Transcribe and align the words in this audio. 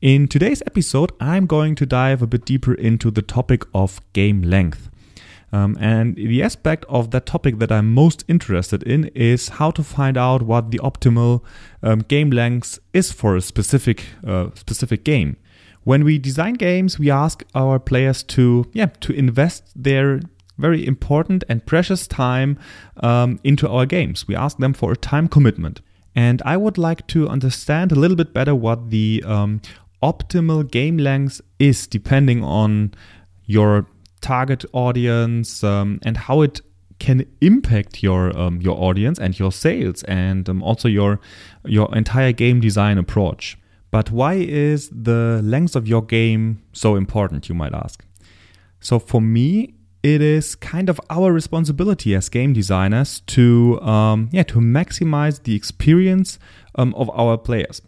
In 0.00 0.28
today's 0.28 0.62
episode, 0.64 1.10
I'm 1.18 1.46
going 1.46 1.74
to 1.74 1.84
dive 1.84 2.22
a 2.22 2.26
bit 2.28 2.44
deeper 2.44 2.72
into 2.72 3.10
the 3.10 3.20
topic 3.20 3.64
of 3.74 4.00
game 4.12 4.42
length. 4.42 4.88
Um, 5.52 5.76
and 5.80 6.14
the 6.14 6.40
aspect 6.40 6.84
of 6.88 7.10
that 7.10 7.26
topic 7.26 7.58
that 7.58 7.72
I'm 7.72 7.92
most 7.92 8.24
interested 8.28 8.84
in 8.84 9.06
is 9.06 9.48
how 9.48 9.72
to 9.72 9.82
find 9.82 10.16
out 10.16 10.42
what 10.42 10.70
the 10.70 10.78
optimal 10.78 11.42
um, 11.82 11.98
game 12.00 12.30
length 12.30 12.78
is 12.92 13.10
for 13.10 13.34
a 13.34 13.40
specific 13.40 14.04
uh, 14.24 14.50
specific 14.54 15.02
game. 15.02 15.36
When 15.82 16.04
we 16.04 16.16
design 16.18 16.54
games, 16.54 17.00
we 17.00 17.10
ask 17.10 17.42
our 17.56 17.80
players 17.80 18.22
to 18.34 18.66
yeah 18.72 18.90
to 19.00 19.12
invest 19.12 19.72
their 19.74 20.20
very 20.58 20.86
important 20.86 21.42
and 21.48 21.66
precious 21.66 22.06
time 22.06 22.56
um, 22.98 23.40
into 23.42 23.68
our 23.68 23.84
games. 23.84 24.28
We 24.28 24.36
ask 24.36 24.58
them 24.58 24.74
for 24.74 24.92
a 24.92 24.96
time 24.96 25.26
commitment. 25.26 25.80
And 26.14 26.42
I 26.44 26.56
would 26.56 26.78
like 26.78 27.06
to 27.08 27.28
understand 27.28 27.92
a 27.92 27.94
little 27.94 28.16
bit 28.16 28.32
better 28.32 28.54
what 28.54 28.90
the 28.90 29.22
um, 29.24 29.60
optimal 30.02 30.70
game 30.70 30.98
length 30.98 31.40
is 31.58 31.86
depending 31.86 32.42
on 32.44 32.94
your 33.46 33.86
target 34.20 34.64
audience 34.72 35.64
um, 35.64 36.00
and 36.04 36.16
how 36.16 36.42
it 36.42 36.60
can 36.98 37.24
impact 37.40 38.02
your 38.02 38.36
um, 38.36 38.60
your 38.60 38.76
audience 38.76 39.18
and 39.18 39.38
your 39.38 39.52
sales 39.52 40.02
and 40.04 40.48
um, 40.48 40.62
also 40.62 40.88
your 40.88 41.20
your 41.64 41.94
entire 41.96 42.32
game 42.32 42.60
design 42.60 42.98
approach. 42.98 43.56
But 43.90 44.10
why 44.10 44.34
is 44.34 44.90
the 44.90 45.40
length 45.42 45.74
of 45.74 45.88
your 45.88 46.02
game 46.02 46.62
so 46.72 46.96
important? 46.96 47.48
You 47.48 47.54
might 47.54 47.72
ask. 47.72 48.04
So 48.80 48.98
for 48.98 49.20
me, 49.20 49.74
it 50.02 50.20
is 50.20 50.54
kind 50.54 50.88
of 50.88 51.00
our 51.10 51.32
responsibility 51.32 52.14
as 52.14 52.28
game 52.28 52.52
designers 52.52 53.20
to 53.20 53.80
um, 53.80 54.28
yeah 54.32 54.42
to 54.44 54.58
maximize 54.58 55.42
the 55.42 55.54
experience 55.54 56.38
um, 56.74 56.94
of 56.94 57.10
our 57.10 57.38
players. 57.38 57.80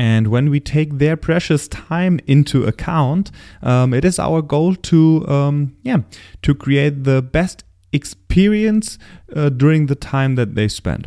And 0.00 0.28
when 0.28 0.48
we 0.48 0.60
take 0.60 0.96
their 0.96 1.14
precious 1.14 1.68
time 1.68 2.20
into 2.26 2.64
account, 2.64 3.30
um, 3.62 3.92
it 3.92 4.02
is 4.02 4.18
our 4.18 4.40
goal 4.40 4.74
to 4.74 5.28
um, 5.28 5.76
yeah 5.82 5.98
to 6.40 6.54
create 6.54 7.04
the 7.04 7.20
best 7.20 7.64
experience 7.92 8.98
uh, 9.36 9.50
during 9.50 9.86
the 9.86 9.94
time 9.94 10.36
that 10.36 10.54
they 10.54 10.68
spend. 10.68 11.06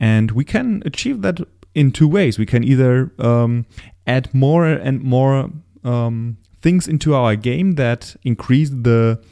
And 0.00 0.30
we 0.30 0.44
can 0.44 0.82
achieve 0.86 1.20
that 1.20 1.40
in 1.74 1.92
two 1.92 2.08
ways. 2.08 2.38
We 2.38 2.46
can 2.46 2.64
either 2.64 3.12
um, 3.18 3.66
add 4.06 4.32
more 4.32 4.64
and 4.64 5.02
more 5.02 5.50
um, 5.84 6.38
things 6.62 6.88
into 6.88 7.14
our 7.14 7.36
game 7.36 7.72
that 7.72 8.16
increase 8.24 8.70
the 8.70 9.22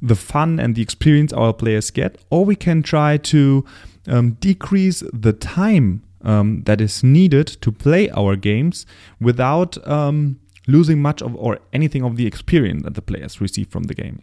the 0.00 0.16
fun 0.16 0.58
and 0.58 0.74
the 0.74 0.80
experience 0.80 1.34
our 1.34 1.52
players 1.52 1.90
get, 1.90 2.16
or 2.30 2.46
we 2.46 2.56
can 2.56 2.82
try 2.82 3.18
to 3.18 3.62
um, 4.08 4.38
decrease 4.40 5.02
the 5.12 5.34
time 5.34 6.02
um, 6.24 6.62
that 6.64 6.80
is 6.80 7.04
needed 7.04 7.46
to 7.46 7.70
play 7.70 8.10
our 8.10 8.34
games 8.34 8.86
without 9.20 9.76
um, 9.86 10.40
losing 10.66 11.00
much 11.00 11.22
of 11.22 11.36
or 11.36 11.58
anything 11.72 12.02
of 12.02 12.16
the 12.16 12.26
experience 12.26 12.82
that 12.82 12.94
the 12.94 13.02
players 13.02 13.40
receive 13.40 13.68
from 13.68 13.84
the 13.84 13.94
game. 13.94 14.22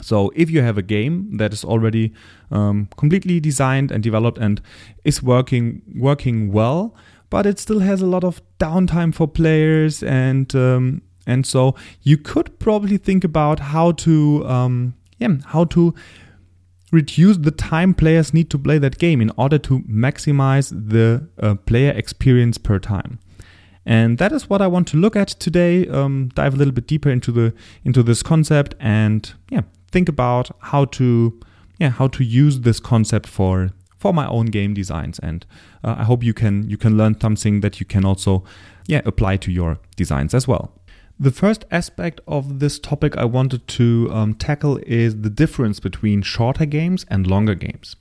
So, 0.00 0.30
if 0.36 0.50
you 0.50 0.62
have 0.62 0.78
a 0.78 0.82
game 0.82 1.38
that 1.38 1.52
is 1.52 1.64
already 1.64 2.12
um, 2.50 2.88
completely 2.96 3.40
designed 3.40 3.90
and 3.90 4.02
developed 4.02 4.38
and 4.38 4.60
is 5.04 5.22
working 5.22 5.82
working 5.96 6.52
well, 6.52 6.94
but 7.30 7.46
it 7.46 7.58
still 7.58 7.80
has 7.80 8.00
a 8.00 8.06
lot 8.06 8.24
of 8.24 8.40
downtime 8.58 9.14
for 9.14 9.26
players, 9.26 10.02
and 10.02 10.54
um, 10.54 11.02
and 11.26 11.46
so 11.46 11.74
you 12.02 12.16
could 12.16 12.58
probably 12.58 12.96
think 12.96 13.24
about 13.24 13.58
how 13.58 13.92
to 13.92 14.46
um, 14.46 14.94
yeah 15.18 15.36
how 15.46 15.64
to 15.64 15.94
reduce 16.90 17.36
the 17.36 17.50
time 17.50 17.94
players 17.94 18.32
need 18.32 18.50
to 18.50 18.58
play 18.58 18.78
that 18.78 18.98
game 18.98 19.20
in 19.20 19.30
order 19.36 19.58
to 19.58 19.80
maximize 19.80 20.70
the 20.70 21.28
uh, 21.40 21.54
player 21.54 21.90
experience 21.90 22.58
per 22.58 22.78
time. 22.78 23.18
And 23.84 24.18
that 24.18 24.32
is 24.32 24.50
what 24.50 24.60
I 24.60 24.66
want 24.66 24.86
to 24.88 24.98
look 24.98 25.16
at 25.16 25.28
today. 25.28 25.88
Um, 25.88 26.30
dive 26.34 26.54
a 26.54 26.56
little 26.56 26.74
bit 26.74 26.86
deeper 26.86 27.10
into 27.10 27.32
the 27.32 27.54
into 27.84 28.02
this 28.02 28.22
concept 28.22 28.74
and 28.78 29.32
yeah, 29.50 29.62
think 29.90 30.08
about 30.08 30.50
how 30.60 30.84
to 30.86 31.40
yeah 31.78 31.90
how 31.90 32.08
to 32.08 32.22
use 32.24 32.60
this 32.60 32.80
concept 32.80 33.26
for 33.26 33.70
for 33.96 34.12
my 34.12 34.26
own 34.26 34.46
game 34.46 34.74
designs. 34.74 35.18
And 35.20 35.46
uh, 35.82 35.96
I 35.98 36.04
hope 36.04 36.22
you 36.22 36.34
can 36.34 36.68
you 36.68 36.76
can 36.76 36.98
learn 36.98 37.18
something 37.18 37.60
that 37.60 37.80
you 37.80 37.86
can 37.86 38.04
also 38.04 38.44
yeah 38.86 39.00
apply 39.06 39.38
to 39.38 39.50
your 39.50 39.78
designs 39.96 40.34
as 40.34 40.46
well. 40.46 40.77
The 41.20 41.32
first 41.32 41.64
aspect 41.72 42.20
of 42.28 42.60
this 42.60 42.78
topic 42.78 43.16
I 43.16 43.24
wanted 43.24 43.66
to 43.66 44.08
um, 44.12 44.34
tackle 44.34 44.78
is 44.86 45.22
the 45.22 45.30
difference 45.30 45.80
between 45.80 46.22
shorter 46.22 46.64
games 46.64 47.04
and 47.08 47.26
longer 47.26 47.56
games. 47.56 47.96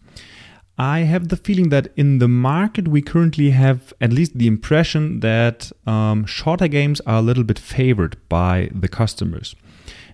I 0.78 1.00
have 1.00 1.29
the 1.29 1.38
feeling 1.38 1.69
that 1.69 1.88
in 1.95 2.19
the 2.19 2.27
market 2.27 2.88
we 2.88 3.01
currently 3.01 3.50
have 3.50 3.91
at 4.00 4.13
least 4.13 4.38
the 4.38 4.45
impression 4.45 5.22
that 5.22 5.72
um, 5.88 6.27
shorter 6.27 6.67
games 6.67 7.01
are 7.07 7.17
a 7.17 7.22
little 7.23 7.44
bit 7.44 7.57
favored 7.57 8.17
by 8.29 8.69
the 8.72 8.88
customers, 8.88 9.56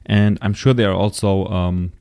and 0.06 0.38
I'm 0.42 0.54
sure 0.54 0.74
there 0.74 0.90
are 0.90 0.96
also 0.96 1.48
um, 1.48 1.92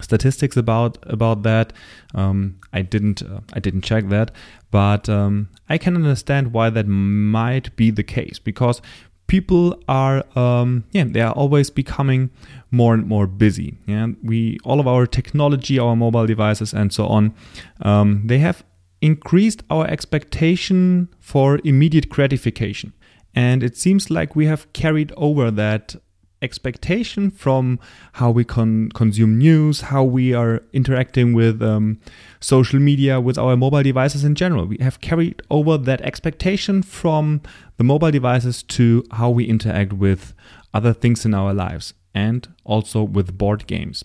statistics 0.00 0.56
about 0.56 0.96
about 1.02 1.42
that. 1.42 1.74
Um, 2.14 2.58
I 2.72 2.80
didn't 2.80 3.20
uh, 3.20 3.40
I 3.52 3.60
didn't 3.60 3.82
check 3.82 4.08
that, 4.08 4.30
but 4.70 5.10
um, 5.10 5.50
I 5.68 5.76
can 5.76 5.94
understand 5.94 6.54
why 6.54 6.70
that 6.70 6.86
might 6.86 7.76
be 7.76 7.90
the 7.90 8.02
case 8.02 8.38
because 8.38 8.80
people 9.26 9.80
are 9.88 10.24
um, 10.38 10.84
yeah 10.92 11.04
they 11.04 11.20
are 11.20 11.32
always 11.32 11.70
becoming 11.70 12.30
more 12.70 12.94
and 12.94 13.06
more 13.06 13.26
busy. 13.26 13.76
Yeah 13.86 14.08
we 14.22 14.58
all 14.64 14.80
of 14.80 14.86
our 14.86 15.06
technology 15.06 15.78
our 15.78 15.96
mobile 15.96 16.26
devices 16.26 16.72
and 16.72 16.92
so 16.92 17.06
on 17.06 17.34
um, 17.82 18.22
they 18.26 18.38
have 18.38 18.64
increased 19.00 19.62
our 19.70 19.86
expectation 19.86 21.08
for 21.20 21.60
immediate 21.64 22.08
gratification. 22.08 22.92
And 23.34 23.62
it 23.62 23.76
seems 23.76 24.10
like 24.10 24.34
we 24.34 24.46
have 24.46 24.72
carried 24.72 25.12
over 25.16 25.50
that 25.50 25.94
expectation 26.42 27.30
from 27.30 27.78
how 28.14 28.30
we 28.30 28.44
con- 28.44 28.90
consume 28.90 29.38
news, 29.38 29.82
how 29.82 30.04
we 30.04 30.34
are 30.34 30.62
interacting 30.72 31.32
with 31.32 31.62
um, 31.62 31.98
social 32.40 32.78
media, 32.78 33.20
with 33.20 33.38
our 33.38 33.56
mobile 33.56 33.82
devices 33.82 34.24
in 34.24 34.34
general. 34.34 34.66
We 34.66 34.78
have 34.80 35.00
carried 35.00 35.42
over 35.50 35.78
that 35.78 36.00
expectation 36.02 36.82
from 36.82 37.40
the 37.78 37.84
mobile 37.84 38.10
devices 38.10 38.62
to 38.64 39.04
how 39.12 39.30
we 39.30 39.44
interact 39.44 39.92
with 39.92 40.34
other 40.74 40.92
things 40.92 41.24
in 41.24 41.34
our 41.34 41.54
lives 41.54 41.94
and 42.14 42.46
also 42.64 43.02
with 43.02 43.36
board 43.36 43.66
games. 43.66 44.04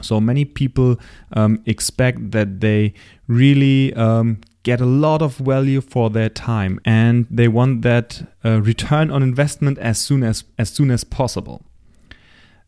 So 0.00 0.20
many 0.20 0.44
people 0.44 0.96
um, 1.32 1.62
expect 1.66 2.30
that 2.30 2.60
they 2.60 2.94
really 3.26 3.92
um, 3.94 4.40
get 4.68 4.80
a 4.82 4.92
lot 5.06 5.22
of 5.22 5.36
value 5.36 5.80
for 5.80 6.10
their 6.10 6.28
time 6.28 6.78
and 6.84 7.26
they 7.30 7.48
want 7.48 7.80
that 7.80 8.08
uh, 8.44 8.60
return 8.60 9.10
on 9.10 9.22
investment 9.22 9.78
as 9.78 9.98
soon 9.98 10.22
as 10.22 10.44
as 10.58 10.68
soon 10.68 10.90
as 10.90 11.04
possible. 11.04 11.62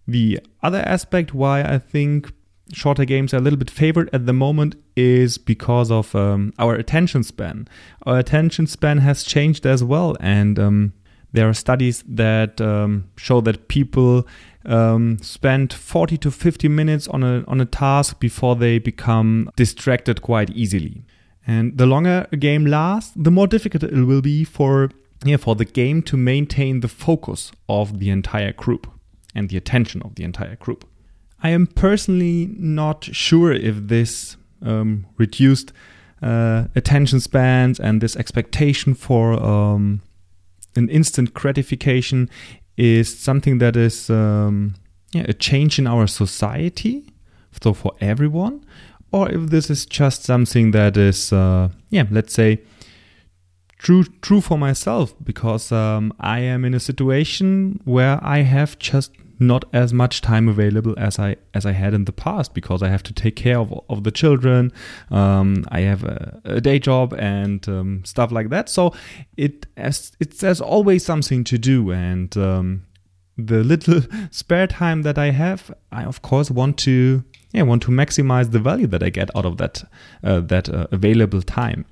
The 0.09 0.41
other 0.63 0.83
aspect 0.97 1.35
why 1.35 1.57
I 1.75 1.79
think 1.79 2.33
shorter 2.73 3.05
games 3.05 3.35
are 3.35 3.37
a 3.37 3.45
little 3.47 3.59
bit 3.59 3.71
favored 3.71 4.09
at 4.15 4.25
the 4.25 4.33
moment 4.33 4.77
is 4.97 5.37
because 5.37 5.91
of 5.91 6.15
um, 6.15 6.55
our 6.59 6.75
attention 6.75 7.23
span. 7.23 7.69
Our 8.07 8.19
attention 8.19 8.67
span 8.67 8.99
has 8.99 9.23
changed 9.23 9.67
as 9.67 9.85
well, 9.85 10.17
and 10.21 10.59
um, 10.59 10.93
there 11.35 11.49
are 11.51 11.55
studies 11.67 12.03
that 12.09 12.61
um, 12.61 13.11
show 13.17 13.43
that 13.43 13.69
people 13.69 14.27
um, 14.65 15.19
spend 15.19 15.73
40 15.73 16.17
to 16.19 16.31
50 16.31 16.69
minutes 16.69 17.09
on 17.09 17.23
a 17.23 17.45
on 17.47 17.61
a 17.61 17.67
task 17.67 18.21
before 18.21 18.57
they 18.57 18.79
become 18.79 19.51
distracted 19.57 20.23
quite 20.23 20.51
easily. 20.65 21.05
And 21.51 21.77
the 21.77 21.87
longer 21.87 22.29
a 22.31 22.37
game 22.37 22.65
lasts, 22.65 23.13
the 23.17 23.33
more 23.33 23.49
difficult 23.49 23.83
it 23.83 23.93
will 23.93 24.23
be 24.23 24.45
for 24.45 24.91
yeah, 25.25 25.37
for 25.37 25.57
the 25.57 25.65
game 25.65 26.01
to 26.03 26.17
maintain 26.17 26.81
the 26.81 26.89
focus 26.89 27.51
of 27.69 27.99
the 27.99 28.09
entire 28.09 28.53
group 28.53 28.87
and 29.35 29.49
the 29.49 29.57
attention 29.57 30.01
of 30.03 30.15
the 30.15 30.23
entire 30.23 30.57
group. 30.57 30.85
I 31.43 31.51
am 31.51 31.67
personally 31.67 32.49
not 32.57 33.05
sure 33.05 33.53
if 33.53 33.89
this 33.89 34.37
um, 34.63 35.07
reduced 35.19 35.73
uh, 36.23 36.69
attention 36.77 37.19
spans 37.21 37.81
and 37.81 38.01
this 38.01 38.17
expectation 38.17 38.95
for 38.95 39.33
um, 39.43 40.03
an 40.77 40.89
instant 40.89 41.35
gratification 41.35 42.31
is 42.77 43.19
something 43.19 43.59
that 43.59 43.77
is 43.77 44.09
um, 44.09 44.75
yeah, 45.13 45.25
a 45.29 45.33
change 45.33 45.81
in 45.81 45.87
our 45.89 46.07
society, 46.07 47.13
so 47.61 47.75
for 47.75 47.93
everyone, 48.01 48.65
or 49.13 49.31
if 49.31 49.51
this 49.51 49.71
is 49.71 49.87
just 49.87 50.25
something 50.25 50.71
that 50.73 50.97
is, 50.97 51.33
uh, 51.33 51.71
yeah, 51.91 52.05
let's 52.11 52.35
say, 52.35 52.61
true 53.79 54.05
true 54.21 54.43
for 54.43 54.59
myself 54.59 55.15
because 55.25 55.73
um, 55.73 56.13
I 56.21 56.41
am 56.41 56.65
in 56.65 56.75
a 56.75 56.81
situation 56.81 57.81
where 57.85 58.21
I 58.23 58.39
have 58.39 58.79
just 58.79 59.13
not 59.41 59.65
as 59.73 59.93
much 59.95 60.21
time 60.21 60.49
available 60.49 60.95
as 60.99 61.19
I 61.19 61.37
as 61.55 61.65
I 61.65 61.73
had 61.73 61.95
in 61.95 62.05
the 62.05 62.13
past 62.13 62.53
because 62.53 62.83
I 62.83 62.89
have 62.89 63.03
to 63.05 63.15
take 63.15 63.37
care 63.37 63.59
of, 63.59 63.73
of 63.89 64.05
the 64.05 64.11
children. 64.11 64.71
Um, 65.11 65.65
I 65.69 65.81
have 65.81 66.05
a, 66.05 66.41
a, 66.45 66.61
day 66.61 66.79
job 66.79 67.15
and 67.15 67.67
um, 67.67 68.05
stuff 68.05 68.31
like 68.31 68.51
that. 68.51 68.69
So 68.69 68.95
it 69.39 69.67
as 69.79 70.13
it's 70.21 70.41
there's 70.41 70.61
always 70.61 71.05
something 71.05 71.43
to 71.45 71.57
do, 71.57 71.91
and 71.91 72.37
um, 72.37 72.83
the 73.39 73.65
little 73.65 74.03
spare 74.31 74.67
time 74.67 75.03
that 75.03 75.17
I 75.17 75.31
have, 75.31 75.75
I 75.91 76.05
of 76.05 76.21
course 76.21 76.51
want 76.51 76.77
to 76.81 77.25
yeah 77.53 77.63
want 77.63 77.83
to 77.83 77.91
maximize 77.91 78.51
the 78.51 78.59
value 78.59 78.87
that 78.87 79.03
I 79.03 79.11
get 79.11 79.35
out 79.37 79.47
of 79.47 79.57
that 79.59 79.85
uh, 80.23 80.41
that 80.41 80.69
uh, 80.69 80.87
available 80.91 81.43
time. 81.43 81.85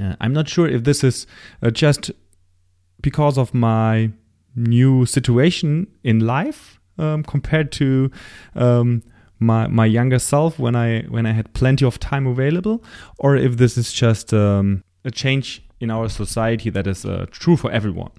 Uh, 0.00 0.14
I'm 0.20 0.32
not 0.32 0.48
sure 0.48 0.68
if 0.68 0.84
this 0.84 1.02
is 1.02 1.26
uh, 1.62 1.70
just 1.70 2.10
because 3.02 3.38
of 3.38 3.54
my 3.54 4.10
new 4.54 5.06
situation 5.06 5.86
in 6.04 6.20
life 6.20 6.80
um, 6.98 7.22
compared 7.22 7.72
to 7.72 8.10
um, 8.54 9.02
my 9.38 9.66
my 9.66 9.86
younger 9.86 10.18
self 10.18 10.58
when 10.58 10.76
I 10.76 11.02
when 11.02 11.26
I 11.26 11.32
had 11.32 11.52
plenty 11.54 11.84
of 11.84 11.98
time 11.98 12.26
available, 12.26 12.84
or 13.18 13.36
if 13.36 13.56
this 13.56 13.76
is 13.78 13.92
just 13.92 14.32
um, 14.34 14.84
a 15.04 15.10
change 15.10 15.62
in 15.80 15.90
our 15.90 16.08
society 16.08 16.70
that 16.70 16.86
is 16.86 17.04
uh, 17.04 17.26
true 17.30 17.56
for 17.56 17.70
everyone. 17.70 18.10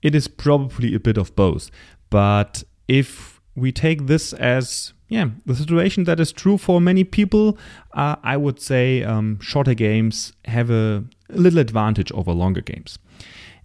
It 0.00 0.14
is 0.14 0.26
probably 0.26 0.94
a 0.94 1.00
bit 1.00 1.18
of 1.18 1.36
both, 1.36 1.70
but 2.10 2.64
if 2.88 3.40
we 3.54 3.70
take 3.70 4.06
this 4.06 4.32
as 4.32 4.94
yeah 5.12 5.26
the 5.46 5.54
situation 5.54 6.04
that 6.04 6.18
is 6.18 6.32
true 6.32 6.58
for 6.58 6.80
many 6.80 7.04
people, 7.04 7.58
uh, 7.92 8.16
I 8.22 8.36
would 8.36 8.58
say 8.60 9.02
um, 9.04 9.38
shorter 9.40 9.74
games 9.74 10.32
have 10.46 10.70
a, 10.70 11.04
a 11.28 11.38
little 11.44 11.58
advantage 11.58 12.10
over 12.12 12.32
longer 12.32 12.62
games. 12.62 12.98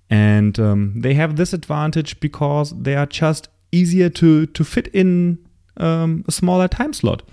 And 0.10 0.60
um, 0.60 1.02
they 1.02 1.14
have 1.16 1.36
this 1.36 1.54
advantage 1.54 2.20
because 2.20 2.74
they 2.82 2.96
are 2.96 3.06
just 3.06 3.50
easier 3.72 4.10
to, 4.10 4.46
to 4.46 4.64
fit 4.64 4.88
in 4.94 5.40
um, 5.78 6.24
a 6.28 6.32
smaller 6.32 6.68
time 6.68 6.94
slot. 6.94 7.24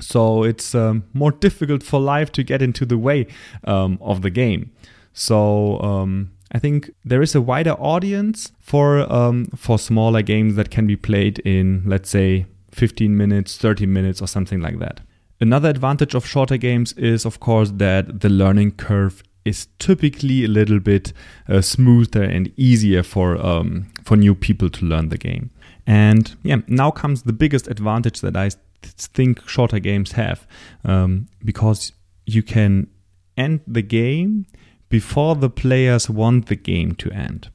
So 0.00 0.42
it's 0.42 0.74
um, 0.74 1.04
more 1.12 1.32
difficult 1.32 1.82
for 1.82 2.00
life 2.00 2.32
to 2.32 2.42
get 2.42 2.62
into 2.62 2.84
the 2.86 2.98
way 2.98 3.26
um, 3.64 3.98
of 4.00 4.22
the 4.22 4.30
game. 4.30 4.70
So 5.12 5.78
um, 5.80 6.32
I 6.52 6.58
think 6.58 6.90
there 7.04 7.22
is 7.22 7.34
a 7.34 7.40
wider 7.40 7.72
audience 7.72 8.52
for 8.60 9.00
um, 9.12 9.46
for 9.56 9.78
smaller 9.78 10.22
games 10.22 10.54
that 10.56 10.70
can 10.70 10.86
be 10.86 10.96
played 10.96 11.38
in, 11.40 11.82
let's 11.86 12.08
say, 12.08 12.46
15 12.72 13.16
minutes, 13.16 13.56
30 13.56 13.86
minutes, 13.86 14.20
or 14.20 14.26
something 14.26 14.60
like 14.60 14.78
that. 14.78 15.00
Another 15.40 15.68
advantage 15.68 16.14
of 16.14 16.26
shorter 16.26 16.56
games 16.56 16.92
is, 16.94 17.24
of 17.24 17.40
course, 17.40 17.70
that 17.72 18.20
the 18.20 18.28
learning 18.28 18.72
curve 18.72 19.22
is 19.44 19.66
typically 19.78 20.44
a 20.44 20.48
little 20.48 20.78
bit 20.78 21.12
uh, 21.48 21.60
smoother 21.60 22.22
and 22.22 22.52
easier 22.56 23.02
for 23.02 23.44
um, 23.44 23.88
for 24.04 24.16
new 24.16 24.34
people 24.34 24.70
to 24.70 24.86
learn 24.86 25.08
the 25.08 25.18
game. 25.18 25.50
And 25.86 26.34
yeah, 26.44 26.58
now 26.68 26.90
comes 26.90 27.22
the 27.22 27.32
biggest 27.32 27.66
advantage 27.66 28.20
that 28.20 28.36
I 28.36 28.50
think 28.82 29.48
shorter 29.48 29.80
games 29.80 30.12
have, 30.12 30.46
um, 30.84 31.28
because 31.44 31.92
you 32.24 32.42
can 32.42 32.88
end 33.36 33.60
the 33.66 33.82
game 33.82 34.46
before 34.88 35.34
the 35.34 35.50
players 35.50 36.08
want 36.08 36.46
the 36.46 36.56
game 36.56 36.94
to 36.96 37.10
end. 37.10 37.50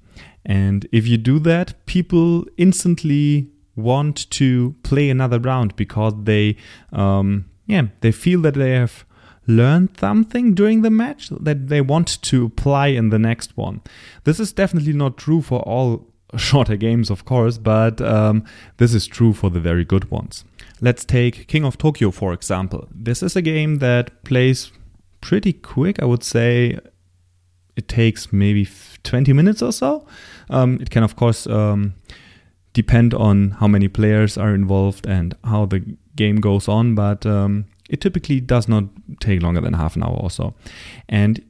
And 0.45 0.87
if 0.91 1.07
you 1.07 1.17
do 1.17 1.39
that, 1.39 1.85
people 1.85 2.45
instantly 2.57 3.49
want 3.77 4.29
to 4.31 4.75
play 4.83 5.09
another 5.09 5.39
round 5.39 5.75
because 5.75 6.13
they, 6.23 6.57
um, 6.91 7.45
yeah, 7.65 7.83
they 8.01 8.11
feel 8.11 8.41
that 8.41 8.55
they 8.55 8.71
have 8.71 9.05
learned 9.47 9.97
something 9.97 10.53
during 10.53 10.81
the 10.81 10.89
match 10.89 11.29
that 11.29 11.69
they 11.69 11.79
want 11.79 12.21
to 12.21 12.45
apply 12.45 12.87
in 12.87 13.09
the 13.09 13.19
next 13.19 13.55
one. 13.55 13.81
This 14.25 14.39
is 14.39 14.51
definitely 14.51 14.93
not 14.93 15.17
true 15.17 15.41
for 15.41 15.61
all 15.61 16.07
shorter 16.37 16.75
games, 16.75 17.09
of 17.09 17.25
course, 17.25 17.57
but 17.57 18.01
um, 18.01 18.43
this 18.77 18.93
is 18.93 19.07
true 19.07 19.33
for 19.33 19.49
the 19.49 19.59
very 19.59 19.85
good 19.85 20.11
ones. 20.11 20.43
Let's 20.81 21.05
take 21.05 21.47
King 21.47 21.65
of 21.65 21.77
Tokyo, 21.77 22.11
for 22.11 22.33
example. 22.33 22.87
This 22.91 23.23
is 23.23 23.35
a 23.35 23.41
game 23.41 23.77
that 23.77 24.23
plays 24.23 24.71
pretty 25.21 25.53
quick, 25.53 26.01
I 26.01 26.05
would 26.05 26.23
say. 26.23 26.77
It 27.75 27.87
takes 27.87 28.33
maybe 28.33 28.67
20 29.03 29.33
minutes 29.33 29.61
or 29.61 29.71
so. 29.71 30.05
Um, 30.49 30.79
it 30.81 30.89
can, 30.89 31.03
of 31.03 31.15
course, 31.15 31.47
um, 31.47 31.93
depend 32.77 33.11
on 33.15 33.51
how 33.59 33.67
many 33.67 33.87
players 33.87 34.37
are 34.37 34.53
involved 34.53 35.07
and 35.07 35.35
how 35.43 35.65
the 35.65 35.79
game 36.15 36.35
goes 36.35 36.67
on, 36.67 36.93
but 36.93 37.25
um, 37.25 37.65
it 37.89 37.99
typically 38.01 38.39
does 38.39 38.67
not 38.67 38.83
take 39.19 39.41
longer 39.41 39.61
than 39.61 39.73
half 39.73 39.95
an 39.95 40.03
hour 40.03 40.19
or 40.25 40.29
so. 40.29 40.53
And 41.09 41.43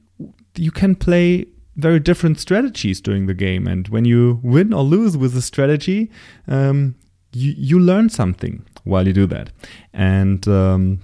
you 0.55 0.71
can 0.71 0.95
play 0.95 1.47
very 1.75 1.99
different 1.99 2.39
strategies 2.39 3.01
during 3.01 3.27
the 3.27 3.33
game. 3.33 3.67
And 3.67 3.89
when 3.89 4.05
you 4.05 4.39
win 4.41 4.71
or 4.73 4.83
lose 4.83 5.17
with 5.17 5.35
a 5.35 5.41
strategy, 5.41 6.09
um, 6.47 6.95
you, 7.33 7.53
you 7.57 7.77
learn 7.77 8.07
something 8.07 8.65
while 8.85 9.05
you 9.05 9.11
do 9.11 9.27
that. 9.27 9.49
And 9.93 10.47
um, 10.47 11.01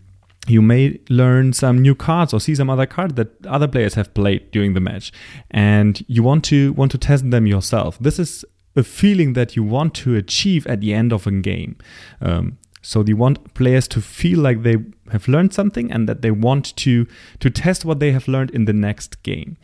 you 0.47 0.61
may 0.61 0.99
learn 1.09 1.51
some 1.51 1.81
new 1.81 1.95
cards 1.95 2.33
or 2.33 2.39
see 2.39 2.55
some 2.55 2.69
other 2.69 2.85
cards 2.85 3.15
that 3.15 3.45
other 3.45 3.67
players 3.67 3.95
have 3.95 4.13
played 4.13 4.51
during 4.51 4.73
the 4.73 4.79
match. 4.79 5.11
And 5.51 6.01
you 6.07 6.23
want 6.23 6.45
to 6.45 6.71
want 6.73 6.91
to 6.93 6.97
test 6.97 7.29
them 7.29 7.45
yourself. 7.45 7.99
This 7.99 8.19
is 8.19 8.45
a 8.75 8.83
feeling 8.83 9.33
that 9.33 9.55
you 9.55 9.63
want 9.63 9.93
to 9.93 10.15
achieve 10.15 10.65
at 10.67 10.81
the 10.81 10.93
end 10.93 11.13
of 11.13 11.27
a 11.27 11.31
game. 11.31 11.75
Um, 12.21 12.57
so 12.81 13.03
you 13.05 13.15
want 13.15 13.53
players 13.53 13.87
to 13.89 14.01
feel 14.01 14.39
like 14.39 14.63
they 14.63 14.77
have 15.11 15.27
learned 15.27 15.53
something 15.53 15.91
and 15.91 16.07
that 16.07 16.21
they 16.21 16.31
want 16.31 16.75
to 16.75 17.07
to 17.39 17.49
test 17.49 17.85
what 17.85 17.99
they 17.99 18.11
have 18.11 18.27
learned 18.27 18.51
in 18.51 18.65
the 18.65 18.73
next 18.73 19.23
game. 19.23 19.55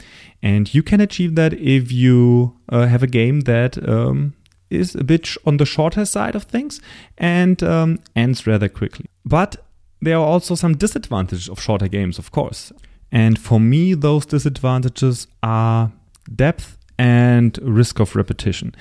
And 0.41 0.73
you 0.73 0.81
can 0.81 1.01
achieve 1.01 1.35
that 1.35 1.53
if 1.53 1.91
you 1.91 2.55
uh, 2.69 2.87
have 2.87 3.03
a 3.03 3.07
game 3.07 3.41
that 3.41 3.77
um, 3.87 4.33
is 4.69 4.95
a 4.95 5.03
bit 5.03 5.35
on 5.45 5.57
the 5.57 5.65
shorter 5.65 6.05
side 6.05 6.35
of 6.35 6.43
things 6.43 6.79
and 7.17 7.61
um, 7.61 7.99
ends 8.15 8.47
rather 8.47 8.69
quickly. 8.69 9.07
But 9.25 9.57
there 10.01 10.15
are 10.15 10.25
also 10.25 10.55
some 10.55 10.77
disadvantages 10.77 11.49
of 11.49 11.59
shorter 11.59 11.89
games, 11.89 12.19
of 12.19 12.31
course. 12.31 12.71
And 13.11 13.37
for 13.37 13.59
me, 13.59 13.95
those 13.95 14.25
disadvantages 14.25 15.27
are 15.43 15.91
depth 16.33 16.77
and 16.99 17.57
risk 17.63 17.99
of 17.99 18.15
repetition. 18.15 18.75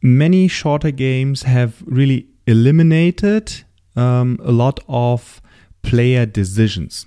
Many 0.00 0.48
shorter 0.48 0.90
games 0.90 1.42
have 1.42 1.82
really 1.84 2.28
eliminated 2.46 3.64
um, 3.96 4.38
a 4.42 4.52
lot 4.52 4.80
of 4.88 5.42
player 5.82 6.24
decisions 6.24 7.04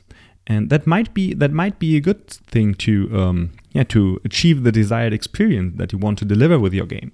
and 0.48 0.70
that 0.70 0.86
might 0.88 1.14
be 1.14 1.34
that 1.34 1.52
might 1.52 1.80
be 1.80 1.96
a 1.98 2.00
good 2.00 2.28
thing 2.28 2.74
to 2.74 3.10
um, 3.18 3.52
yeah 3.72 3.84
to 3.84 4.20
achieve 4.26 4.64
the 4.64 4.72
desired 4.72 5.14
experience 5.14 5.78
that 5.78 5.92
you 5.94 6.00
want 6.00 6.18
to 6.18 6.26
deliver 6.26 6.60
with 6.60 6.74
your 6.74 6.86
game 6.86 7.12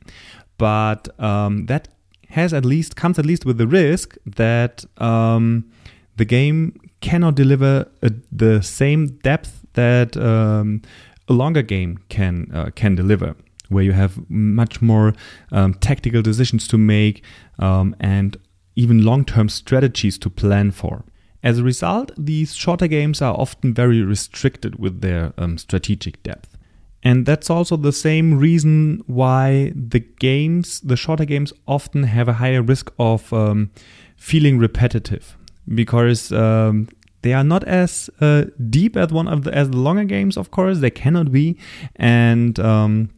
but 0.57 1.07
um, 1.19 1.65
that 1.67 1.87
has 2.29 2.53
at 2.53 2.65
least 2.65 2.95
comes 2.95 3.19
at 3.19 3.25
least 3.25 3.45
with 3.45 3.57
the 3.57 3.67
risk 3.67 4.17
that 4.25 4.85
um, 4.97 5.69
the 6.15 6.25
game 6.25 6.73
cannot 7.01 7.35
deliver 7.35 7.87
a, 8.01 8.11
the 8.31 8.61
same 8.61 9.07
depth 9.29 9.65
that 9.73 10.17
um, 10.17 10.81
a 11.27 11.33
longer 11.33 11.61
game 11.61 11.99
can 12.09 12.49
uh, 12.53 12.69
can 12.75 12.95
deliver 12.95 13.35
where 13.69 13.83
you 13.83 13.91
have 13.91 14.29
much 14.29 14.81
more 14.81 15.13
um, 15.51 15.73
tactical 15.73 16.21
decisions 16.21 16.67
to 16.69 16.77
make 16.77 17.21
um, 17.59 17.93
and 17.99 18.37
even 18.75 19.03
long-term 19.03 19.49
strategies 19.49 20.17
to 20.17 20.29
plan 20.29 20.71
for 20.71 21.03
as 21.43 21.59
a 21.59 21.63
result, 21.63 22.11
these 22.17 22.55
shorter 22.55 22.87
games 22.87 23.21
are 23.21 23.33
often 23.33 23.73
very 23.73 24.01
restricted 24.01 24.79
with 24.79 25.01
their 25.01 25.33
um, 25.37 25.57
strategic 25.57 26.21
depth. 26.23 26.57
And 27.03 27.25
that's 27.25 27.49
also 27.49 27.77
the 27.77 27.93
same 27.93 28.37
reason 28.37 29.01
why 29.05 29.71
the 29.75 29.99
games, 29.99 30.81
the 30.81 30.97
shorter 30.97 31.25
games, 31.25 31.53
often 31.67 32.03
have 32.03 32.27
a 32.27 32.33
higher 32.33 32.61
risk 32.61 32.91
of 32.99 33.31
um, 33.31 33.71
feeling 34.17 34.57
repetitive 34.57 35.37
because 35.73 36.31
um, 36.31 36.89
they 37.21 37.33
are 37.33 37.43
not 37.43 37.63
as 37.63 38.09
uh, 38.21 38.45
deep 38.69 38.95
as 38.95 39.11
one 39.11 39.27
of 39.27 39.43
the 39.43 39.53
as 39.53 39.69
the 39.69 39.77
longer 39.77 40.05
games. 40.05 40.37
Of 40.37 40.51
course, 40.51 40.79
they 40.79 40.91
cannot 40.91 41.31
be, 41.31 41.57
and 41.95 42.59
um, 42.59 43.09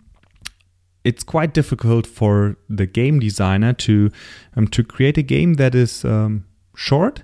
it's 1.03 1.24
quite 1.24 1.53
difficult 1.53 2.08
for 2.08 2.58
the 2.70 2.86
game 2.86 3.20
designer 3.20 3.74
to 3.74 4.12
um, 4.56 4.68
to 4.70 4.84
create 4.84 5.18
a 5.18 5.24
game 5.24 5.56
that 5.56 5.75
is 5.75 6.06
um, 6.06 6.46
short 6.75 7.24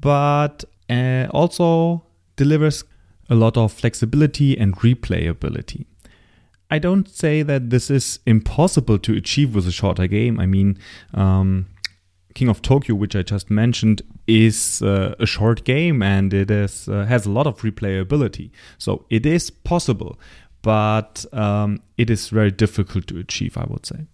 but 0.00 0.64
uh, 0.88 1.26
also 1.30 2.02
delivers 2.36 2.84
a 3.28 3.34
lot 3.34 3.56
of 3.56 3.72
flexibility 3.72 4.58
and 4.58 4.76
replayability. 4.76 5.84
I 6.70 6.78
don't 6.78 7.08
say 7.08 7.42
that 7.42 7.70
this 7.70 7.90
is 7.90 8.20
impossible 8.26 8.98
to 9.00 9.16
achieve 9.16 9.54
with 9.54 9.66
a 9.66 9.72
shorter 9.72 10.06
game. 10.06 10.38
I 10.38 10.46
mean, 10.46 10.78
um, 11.14 11.66
King 12.34 12.48
of 12.48 12.62
Tokyo, 12.62 12.94
which 12.94 13.16
I 13.16 13.22
just 13.22 13.50
mentioned, 13.50 14.02
is 14.26 14.82
uh, 14.82 15.14
a 15.18 15.26
short 15.26 15.64
game 15.64 16.02
and 16.02 16.32
it 16.32 16.50
is 16.50 16.88
uh, 16.88 17.04
has 17.04 17.26
a 17.26 17.30
lot 17.30 17.46
of 17.46 17.60
replayability. 17.62 18.50
So 18.78 19.04
it 19.10 19.26
is 19.26 19.50
possible, 19.50 20.18
but 20.62 21.24
um, 21.32 21.82
it 21.96 22.10
is 22.10 22.28
very 22.28 22.50
difficult 22.50 23.06
to 23.08 23.18
achieve. 23.18 23.56
I 23.56 23.64
would 23.68 23.86
say. 23.86 24.06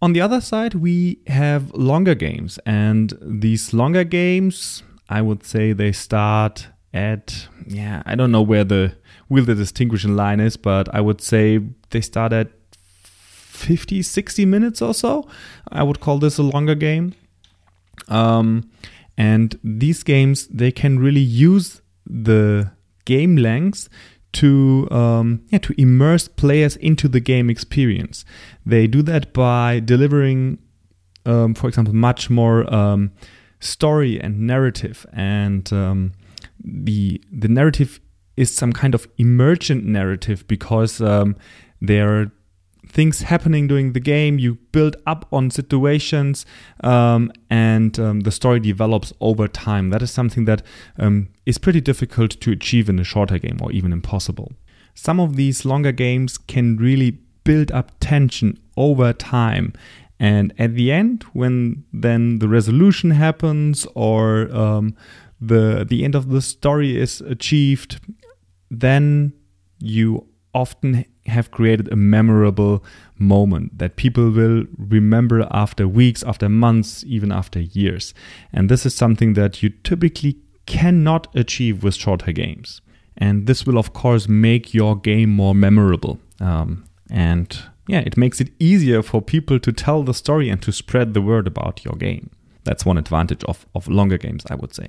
On 0.00 0.12
the 0.12 0.20
other 0.20 0.40
side, 0.40 0.74
we 0.74 1.18
have 1.26 1.72
longer 1.72 2.14
games, 2.14 2.58
and 2.64 3.18
these 3.20 3.74
longer 3.74 4.04
games, 4.04 4.84
I 5.08 5.22
would 5.22 5.44
say 5.44 5.72
they 5.72 5.90
start 5.90 6.68
at 6.94 7.48
yeah, 7.66 8.02
I 8.06 8.14
don't 8.14 8.30
know 8.30 8.42
where 8.42 8.64
the 8.64 8.96
where 9.28 9.42
the 9.42 9.54
distinguishing 9.54 10.16
line 10.16 10.40
is, 10.40 10.56
but 10.56 10.92
I 10.94 11.00
would 11.00 11.20
say 11.20 11.60
they 11.90 12.00
start 12.00 12.32
at 12.32 12.48
50, 13.58 14.02
60 14.02 14.44
minutes 14.46 14.80
or 14.80 14.94
so. 14.94 15.28
I 15.70 15.82
would 15.82 16.00
call 16.00 16.18
this 16.18 16.38
a 16.38 16.42
longer 16.42 16.74
game. 16.74 17.14
Um, 18.08 18.70
and 19.16 19.58
these 19.64 20.02
games, 20.02 20.46
they 20.46 20.70
can 20.70 20.98
really 20.98 21.20
use 21.20 21.82
the 22.06 22.70
game 23.04 23.36
length 23.36 23.88
to 24.30 24.86
um, 24.90 25.42
yeah 25.48 25.58
to 25.58 25.74
immerse 25.80 26.28
players 26.28 26.76
into 26.76 27.08
the 27.08 27.20
game 27.20 27.50
experience. 27.50 28.24
They 28.64 28.86
do 28.86 29.02
that 29.02 29.32
by 29.32 29.80
delivering, 29.80 30.58
um, 31.26 31.54
for 31.54 31.68
example, 31.68 31.94
much 31.94 32.30
more 32.30 32.72
um, 32.72 33.12
story 33.60 34.20
and 34.20 34.46
narrative, 34.46 35.06
and 35.12 35.72
um, 35.72 36.12
the 36.62 37.20
the 37.32 37.48
narrative 37.48 38.00
is 38.36 38.54
some 38.54 38.72
kind 38.72 38.94
of 38.94 39.08
emergent 39.18 39.84
narrative 39.84 40.46
because 40.46 41.00
um, 41.00 41.34
there 41.80 42.20
are 42.20 42.30
things 42.88 43.22
happening 43.22 43.66
during 43.66 43.92
the 43.92 44.00
game. 44.00 44.38
You 44.38 44.56
build 44.72 44.96
up 45.06 45.26
on 45.32 45.50
situations, 45.50 46.46
um, 46.82 47.32
and 47.50 47.98
um, 47.98 48.20
the 48.20 48.30
story 48.30 48.60
develops 48.60 49.12
over 49.20 49.48
time. 49.48 49.90
That 49.90 50.02
is 50.02 50.10
something 50.10 50.44
that 50.46 50.62
um, 50.98 51.28
is 51.46 51.58
pretty 51.58 51.80
difficult 51.80 52.32
to 52.40 52.50
achieve 52.50 52.88
in 52.88 52.98
a 52.98 53.04
shorter 53.04 53.38
game, 53.38 53.58
or 53.60 53.72
even 53.72 53.92
impossible. 53.92 54.52
Some 54.94 55.20
of 55.20 55.36
these 55.36 55.64
longer 55.64 55.92
games 55.92 56.38
can 56.38 56.76
really 56.76 57.18
build 57.44 57.70
up 57.70 57.92
tension 58.00 58.58
over 58.76 59.12
time. 59.12 59.72
And 60.20 60.52
at 60.58 60.74
the 60.74 60.90
end, 60.90 61.22
when 61.32 61.84
then 61.92 62.40
the 62.40 62.48
resolution 62.48 63.12
happens 63.12 63.86
or 63.94 64.52
um, 64.54 64.96
the 65.40 65.86
the 65.88 66.04
end 66.04 66.14
of 66.14 66.30
the 66.30 66.42
story 66.42 66.96
is 66.96 67.20
achieved, 67.20 68.00
then 68.70 69.32
you 69.78 70.26
often 70.58 71.04
have 71.26 71.50
created 71.50 71.92
a 71.92 71.96
memorable 71.96 72.82
moment 73.16 73.78
that 73.78 73.96
people 73.96 74.30
will 74.30 74.64
remember 74.76 75.46
after 75.50 75.86
weeks, 75.86 76.22
after 76.22 76.48
months, 76.48 77.04
even 77.06 77.30
after 77.30 77.60
years. 77.60 78.14
And 78.52 78.68
this 78.68 78.84
is 78.86 78.94
something 78.94 79.34
that 79.34 79.62
you 79.62 79.70
typically 79.90 80.38
cannot 80.66 81.28
achieve 81.34 81.82
with 81.84 81.94
shorter 81.94 82.32
games. 82.32 82.80
And 83.16 83.46
this 83.46 83.66
will, 83.66 83.78
of 83.78 83.92
course, 83.92 84.28
make 84.28 84.74
your 84.74 84.96
game 84.96 85.30
more 85.30 85.54
memorable. 85.54 86.18
Um, 86.40 86.84
and 87.10 87.48
yeah, 87.86 88.00
it 88.00 88.16
makes 88.16 88.40
it 88.40 88.50
easier 88.58 89.02
for 89.02 89.20
people 89.22 89.58
to 89.60 89.72
tell 89.72 90.02
the 90.02 90.14
story 90.14 90.50
and 90.50 90.60
to 90.62 90.72
spread 90.72 91.14
the 91.14 91.22
word 91.22 91.46
about 91.46 91.84
your 91.84 91.94
game. 91.94 92.30
That's 92.64 92.84
one 92.84 92.98
advantage 92.98 93.44
of, 93.44 93.66
of 93.74 93.88
longer 93.88 94.18
games, 94.18 94.44
I 94.50 94.54
would 94.54 94.74
say. 94.74 94.88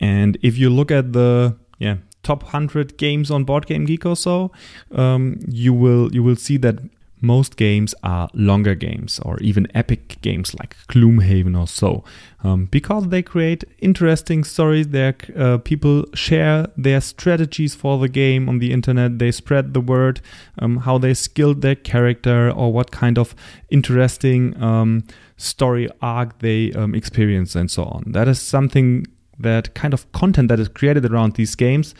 And 0.00 0.38
if 0.42 0.56
you 0.56 0.70
look 0.70 0.90
at 0.90 1.12
the 1.12 1.56
yeah 1.78 1.96
top 2.28 2.42
100 2.42 2.98
games 2.98 3.30
on 3.30 3.44
Board 3.44 3.66
Game 3.66 3.86
Geek 3.86 4.04
or 4.04 4.16
so, 4.16 4.52
um, 4.92 5.40
you 5.48 5.72
will 5.72 6.14
you 6.14 6.22
will 6.22 6.36
see 6.36 6.58
that 6.58 6.78
most 7.20 7.56
games 7.56 7.94
are 8.02 8.28
longer 8.32 8.74
games 8.74 9.18
or 9.24 9.38
even 9.40 9.66
epic 9.74 10.18
games 10.22 10.54
like 10.54 10.76
Gloomhaven 10.88 11.58
or 11.58 11.66
so, 11.66 12.04
um, 12.44 12.66
because 12.66 13.08
they 13.08 13.22
create 13.22 13.64
interesting 13.78 14.44
stories. 14.44 14.88
Their 14.88 15.16
uh, 15.36 15.58
people 15.58 16.04
share 16.14 16.68
their 16.76 17.00
strategies 17.00 17.74
for 17.74 17.98
the 17.98 18.08
game 18.08 18.48
on 18.48 18.58
the 18.58 18.72
internet. 18.72 19.18
They 19.18 19.32
spread 19.32 19.74
the 19.74 19.80
word, 19.80 20.20
um, 20.58 20.76
how 20.78 20.98
they 20.98 21.14
skilled 21.14 21.62
their 21.62 21.74
character 21.74 22.50
or 22.50 22.72
what 22.72 22.90
kind 22.92 23.18
of 23.18 23.34
interesting 23.70 24.60
um, 24.62 25.02
story 25.36 25.88
arc 26.00 26.38
they 26.38 26.72
um, 26.72 26.94
experience 26.94 27.56
and 27.56 27.70
so 27.70 27.84
on. 27.84 28.04
That 28.06 28.28
is 28.28 28.40
something 28.40 29.06
that 29.38 29.74
kind 29.74 29.94
of 29.94 30.10
content 30.12 30.48
that 30.48 30.60
is 30.60 30.68
created 30.68 31.04
around 31.04 31.34
these 31.34 31.54
games 31.54 31.94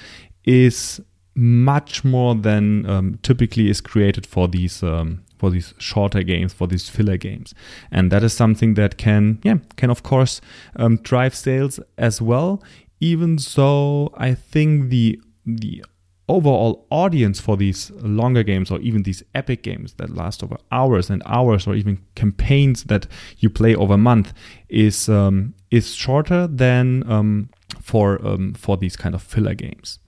is 0.45 1.01
much 1.35 2.05
more 2.05 2.35
than 2.35 2.85
um, 2.87 3.19
typically 3.23 3.71
is 3.71 3.81
created 3.81 4.27
for 4.27 4.49
these 4.49 4.83
um, 4.83 5.23
for 5.39 5.51
these 5.51 5.73
shorter 5.79 6.25
games, 6.25 6.53
for 6.53 6.67
these 6.67 6.89
filler 6.89 7.17
games, 7.17 7.55
and 7.93 8.11
that 8.11 8.25
is 8.25 8.33
something 8.33 8.75
that 8.75 8.99
can 8.99 9.39
yeah 9.45 9.59
can 9.77 9.91
of 9.91 10.03
course 10.03 10.41
um, 10.77 10.97
drive 10.99 11.35
sales 11.35 11.79
as 11.97 12.21
well. 12.21 12.63
Even 13.01 13.39
though 13.55 14.13
I 14.17 14.35
think 14.35 14.91
the 14.91 15.21
the 15.47 15.85
overall 16.29 16.87
audience 16.91 17.41
for 17.41 17.57
these 17.57 17.91
longer 18.03 18.43
games 18.43 18.71
or 18.71 18.79
even 18.81 19.03
these 19.03 19.23
epic 19.35 19.63
games 19.63 19.95
that 19.95 20.15
last 20.15 20.43
over 20.43 20.59
hours 20.71 21.09
and 21.11 21.23
hours 21.25 21.67
or 21.67 21.75
even 21.75 21.99
campaigns 22.15 22.85
that 22.85 23.07
you 23.39 23.49
play 23.49 23.75
over 23.75 23.95
a 23.95 23.99
month 23.99 24.33
is 24.69 25.09
um, 25.09 25.55
is 25.71 25.95
shorter 25.95 26.47
than 26.47 27.09
um, 27.11 27.49
for 27.81 28.25
um, 28.27 28.55
for 28.55 28.77
these 28.77 28.97
kind 28.97 29.15
of 29.15 29.23
filler 29.23 29.55
games. 29.55 29.99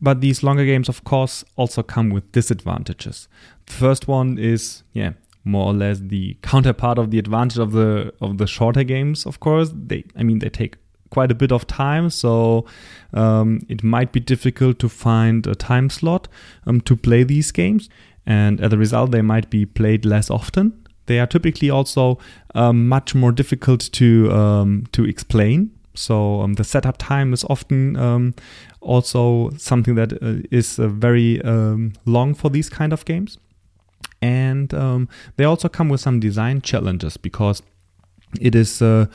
But 0.00 0.20
these 0.20 0.42
longer 0.42 0.64
games, 0.64 0.88
of 0.88 1.04
course, 1.04 1.44
also 1.54 1.82
come 1.82 2.10
with 2.10 2.32
disadvantages. 2.32 3.28
The 3.66 3.72
first 3.72 4.08
one 4.08 4.36
is, 4.36 4.82
yeah, 4.92 5.12
more 5.44 5.66
or 5.66 5.74
less 5.74 6.00
the 6.00 6.36
counterpart 6.42 6.98
of 6.98 7.12
the 7.12 7.20
advantage 7.20 7.58
of 7.58 7.72
the 7.72 8.12
of 8.20 8.38
the 8.38 8.46
shorter 8.46 8.84
games. 8.84 9.24
Of 9.26 9.40
course, 9.40 9.72
they, 9.72 10.04
I 10.16 10.24
mean, 10.24 10.40
they 10.40 10.50
take 10.50 10.76
quite 11.12 11.30
a 11.30 11.34
bit 11.34 11.52
of 11.52 11.66
time, 11.66 12.08
so 12.08 12.64
um, 13.12 13.60
it 13.68 13.84
might 13.84 14.12
be 14.12 14.20
difficult 14.20 14.78
to 14.78 14.88
find 14.88 15.46
a 15.46 15.54
time 15.54 15.90
slot 15.90 16.26
um, 16.66 16.80
to 16.80 16.96
play 16.96 17.22
these 17.22 17.52
games, 17.52 17.90
and 18.24 18.60
as 18.62 18.72
a 18.72 18.78
result, 18.78 19.10
they 19.10 19.20
might 19.20 19.50
be 19.50 19.66
played 19.66 20.06
less 20.06 20.30
often. 20.30 20.72
They 21.06 21.20
are 21.20 21.26
typically 21.26 21.68
also 21.68 22.18
um, 22.54 22.88
much 22.88 23.14
more 23.14 23.30
difficult 23.30 23.90
to 23.92 24.32
um, 24.32 24.86
to 24.92 25.04
explain. 25.04 25.70
So 25.94 26.40
um, 26.40 26.54
the 26.54 26.64
setup 26.64 26.96
time 26.96 27.34
is 27.34 27.44
often 27.44 27.96
um, 27.96 28.34
also 28.80 29.50
something 29.58 29.94
that 29.96 30.14
uh, 30.14 30.40
is 30.50 30.78
uh, 30.78 30.88
very 30.88 31.42
long 32.06 32.34
for 32.34 32.48
these 32.48 32.70
kind 32.70 32.94
of 32.94 33.04
games 33.04 33.38
and 34.22 34.70
they 35.36 35.44
also 35.44 35.68
come 35.68 35.90
with 35.90 36.00
some 36.00 36.18
design 36.20 36.62
challenges 36.62 37.18
because 37.18 37.62
it 38.40 38.54
is 38.54 38.80
uh, 38.80 39.06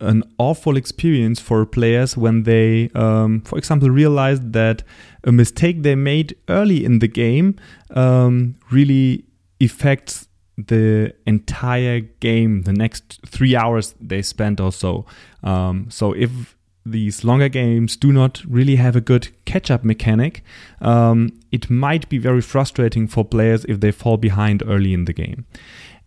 an 0.00 0.22
awful 0.38 0.76
experience 0.76 1.40
for 1.40 1.64
players 1.64 2.16
when 2.16 2.42
they, 2.42 2.90
um, 2.94 3.40
for 3.42 3.58
example, 3.58 3.90
realize 3.90 4.40
that 4.40 4.82
a 5.24 5.32
mistake 5.32 5.82
they 5.82 5.94
made 5.94 6.36
early 6.48 6.84
in 6.84 6.98
the 6.98 7.08
game 7.08 7.56
um, 7.90 8.56
really 8.70 9.24
affects 9.60 10.28
the 10.58 11.14
entire 11.26 12.00
game, 12.00 12.62
the 12.62 12.72
next 12.72 13.20
three 13.26 13.56
hours 13.56 13.94
they 14.00 14.22
spent 14.22 14.60
or 14.60 14.72
so. 14.72 15.06
Um, 15.42 15.86
so 15.90 16.12
if 16.12 16.56
these 16.84 17.24
longer 17.24 17.48
games 17.48 17.96
do 17.96 18.12
not 18.12 18.42
really 18.48 18.76
have 18.76 18.96
a 18.96 19.00
good 19.00 19.28
catch 19.44 19.70
up 19.70 19.84
mechanic, 19.84 20.42
um, 20.80 21.32
it 21.52 21.68
might 21.68 22.08
be 22.08 22.18
very 22.18 22.40
frustrating 22.40 23.06
for 23.06 23.24
players 23.24 23.64
if 23.64 23.80
they 23.80 23.90
fall 23.90 24.16
behind 24.16 24.62
early 24.66 24.94
in 24.94 25.04
the 25.04 25.12
game. 25.12 25.46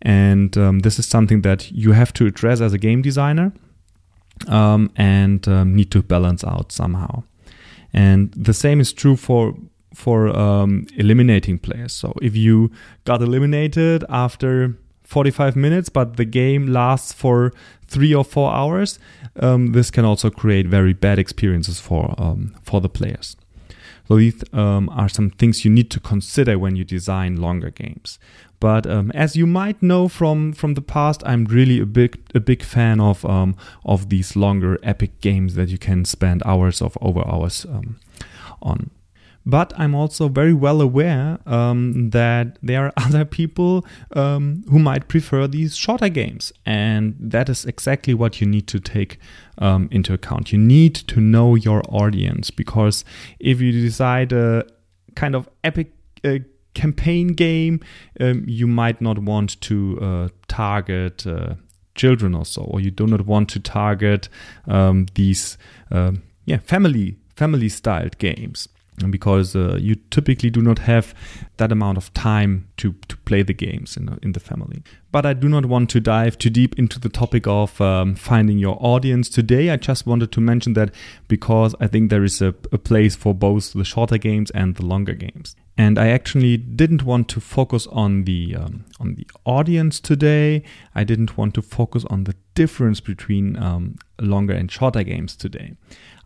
And 0.02 0.56
um, 0.56 0.78
this 0.80 0.98
is 0.98 1.06
something 1.06 1.42
that 1.42 1.70
you 1.70 1.92
have 1.92 2.12
to 2.14 2.26
address 2.26 2.60
as 2.60 2.72
a 2.72 2.78
game 2.78 3.02
designer 3.02 3.52
um, 4.48 4.90
and 4.96 5.46
um, 5.48 5.74
need 5.74 5.90
to 5.92 6.02
balance 6.02 6.44
out 6.44 6.72
somehow. 6.72 7.22
And 7.92 8.32
the 8.32 8.54
same 8.54 8.80
is 8.80 8.92
true 8.92 9.16
for 9.16 9.54
for 9.94 10.28
um, 10.28 10.86
eliminating 10.96 11.58
players. 11.58 11.92
So 11.92 12.14
if 12.22 12.36
you 12.36 12.70
got 13.04 13.20
eliminated 13.22 14.04
after 14.08 14.76
45 15.02 15.56
minutes, 15.56 15.88
but 15.88 16.16
the 16.16 16.24
game 16.24 16.68
lasts 16.68 17.12
for 17.12 17.52
three 17.88 18.14
or 18.14 18.24
four 18.24 18.52
hours, 18.52 19.00
um, 19.40 19.72
this 19.72 19.90
can 19.90 20.04
also 20.04 20.30
create 20.30 20.66
very 20.68 20.92
bad 20.92 21.18
experiences 21.18 21.80
for 21.80 22.14
um, 22.18 22.54
for 22.62 22.80
the 22.80 22.88
players. 22.88 23.36
So 24.06 24.16
these 24.16 24.42
um, 24.52 24.88
are 24.88 25.08
some 25.08 25.30
things 25.30 25.64
you 25.64 25.70
need 25.70 25.90
to 25.92 26.00
consider 26.00 26.58
when 26.58 26.74
you 26.74 26.84
design 26.84 27.36
longer 27.36 27.70
games. 27.70 28.18
But 28.60 28.86
um, 28.86 29.10
as 29.12 29.36
you 29.36 29.46
might 29.46 29.82
know 29.82 30.06
from 30.06 30.52
from 30.52 30.74
the 30.74 30.82
past, 30.82 31.22
I'm 31.24 31.46
really 31.46 31.80
a 31.80 31.86
big 31.86 32.20
a 32.34 32.40
big 32.40 32.62
fan 32.62 33.00
of 33.00 33.24
um, 33.24 33.56
of 33.84 34.10
these 34.10 34.36
longer 34.36 34.78
epic 34.82 35.20
games 35.20 35.54
that 35.54 35.70
you 35.70 35.78
can 35.78 36.04
spend 36.04 36.42
hours 36.44 36.82
of 36.82 36.96
over 37.00 37.26
hours 37.26 37.64
um, 37.64 37.98
on. 38.60 38.90
But 39.46 39.72
I'm 39.78 39.94
also 39.94 40.28
very 40.28 40.52
well 40.52 40.82
aware 40.82 41.38
um, 41.46 42.10
that 42.10 42.58
there 42.62 42.84
are 42.84 42.92
other 42.98 43.24
people 43.24 43.86
um, 44.14 44.62
who 44.70 44.78
might 44.78 45.08
prefer 45.08 45.46
these 45.46 45.74
shorter 45.74 46.10
games, 46.10 46.52
and 46.66 47.16
that 47.18 47.48
is 47.48 47.64
exactly 47.64 48.12
what 48.12 48.42
you 48.42 48.46
need 48.46 48.66
to 48.68 48.78
take 48.78 49.18
um, 49.56 49.88
into 49.90 50.12
account. 50.12 50.52
You 50.52 50.58
need 50.58 50.94
to 50.94 51.20
know 51.20 51.54
your 51.54 51.82
audience 51.88 52.50
because 52.50 53.04
if 53.38 53.60
you 53.62 53.72
decide 53.72 54.32
a 54.32 54.66
kind 55.14 55.34
of 55.34 55.48
epic 55.64 55.92
uh, 56.22 56.38
campaign 56.74 57.28
game, 57.28 57.80
um, 58.20 58.44
you 58.46 58.66
might 58.66 59.00
not 59.00 59.18
want 59.18 59.60
to 59.62 59.98
uh, 60.00 60.28
target 60.48 61.26
uh, 61.26 61.54
children 61.94 62.34
or 62.34 62.44
so, 62.44 62.62
or 62.62 62.80
you 62.80 62.90
do 62.90 63.06
not 63.06 63.26
want 63.26 63.48
to 63.50 63.60
target 63.60 64.28
um, 64.68 65.06
these 65.14 65.58
um, 65.90 66.22
yeah 66.44 66.58
family 66.58 67.16
family 67.36 67.68
styled 67.68 68.18
games 68.18 68.68
because 69.08 69.56
uh, 69.56 69.78
you 69.80 69.94
typically 70.10 70.50
do 70.50 70.60
not 70.60 70.80
have 70.80 71.14
that 71.56 71.72
amount 71.72 71.96
of 71.96 72.12
time 72.12 72.68
to, 72.76 72.92
to 73.08 73.16
play 73.18 73.42
the 73.42 73.54
games 73.54 73.96
in, 73.96 74.18
in 74.22 74.32
the 74.32 74.40
family. 74.40 74.82
But 75.12 75.24
I 75.24 75.32
do 75.32 75.48
not 75.48 75.66
want 75.66 75.88
to 75.90 76.00
dive 76.00 76.36
too 76.36 76.50
deep 76.50 76.78
into 76.78 77.00
the 77.00 77.08
topic 77.08 77.46
of 77.46 77.80
um, 77.80 78.14
finding 78.14 78.58
your 78.58 78.76
audience 78.80 79.28
today. 79.30 79.70
I 79.70 79.76
just 79.76 80.06
wanted 80.06 80.32
to 80.32 80.40
mention 80.40 80.74
that 80.74 80.94
because 81.28 81.74
I 81.80 81.86
think 81.86 82.10
there 82.10 82.24
is 82.24 82.42
a, 82.42 82.48
a 82.72 82.78
place 82.78 83.16
for 83.16 83.34
both 83.34 83.72
the 83.72 83.84
shorter 83.84 84.18
games 84.18 84.50
and 84.50 84.74
the 84.74 84.84
longer 84.84 85.14
games. 85.14 85.56
And 85.80 85.98
I 85.98 86.08
actually 86.08 86.58
didn't 86.58 87.04
want 87.04 87.26
to 87.28 87.40
focus 87.40 87.86
on 87.86 88.24
the 88.24 88.54
um, 88.54 88.84
on 89.00 89.14
the 89.14 89.26
audience 89.46 89.98
today. 89.98 90.62
I 90.94 91.04
didn't 91.04 91.38
want 91.38 91.54
to 91.54 91.62
focus 91.62 92.04
on 92.10 92.24
the 92.24 92.34
difference 92.54 93.00
between 93.00 93.56
um, 93.56 93.96
longer 94.20 94.52
and 94.52 94.70
shorter 94.70 95.02
games 95.02 95.34
today. 95.34 95.72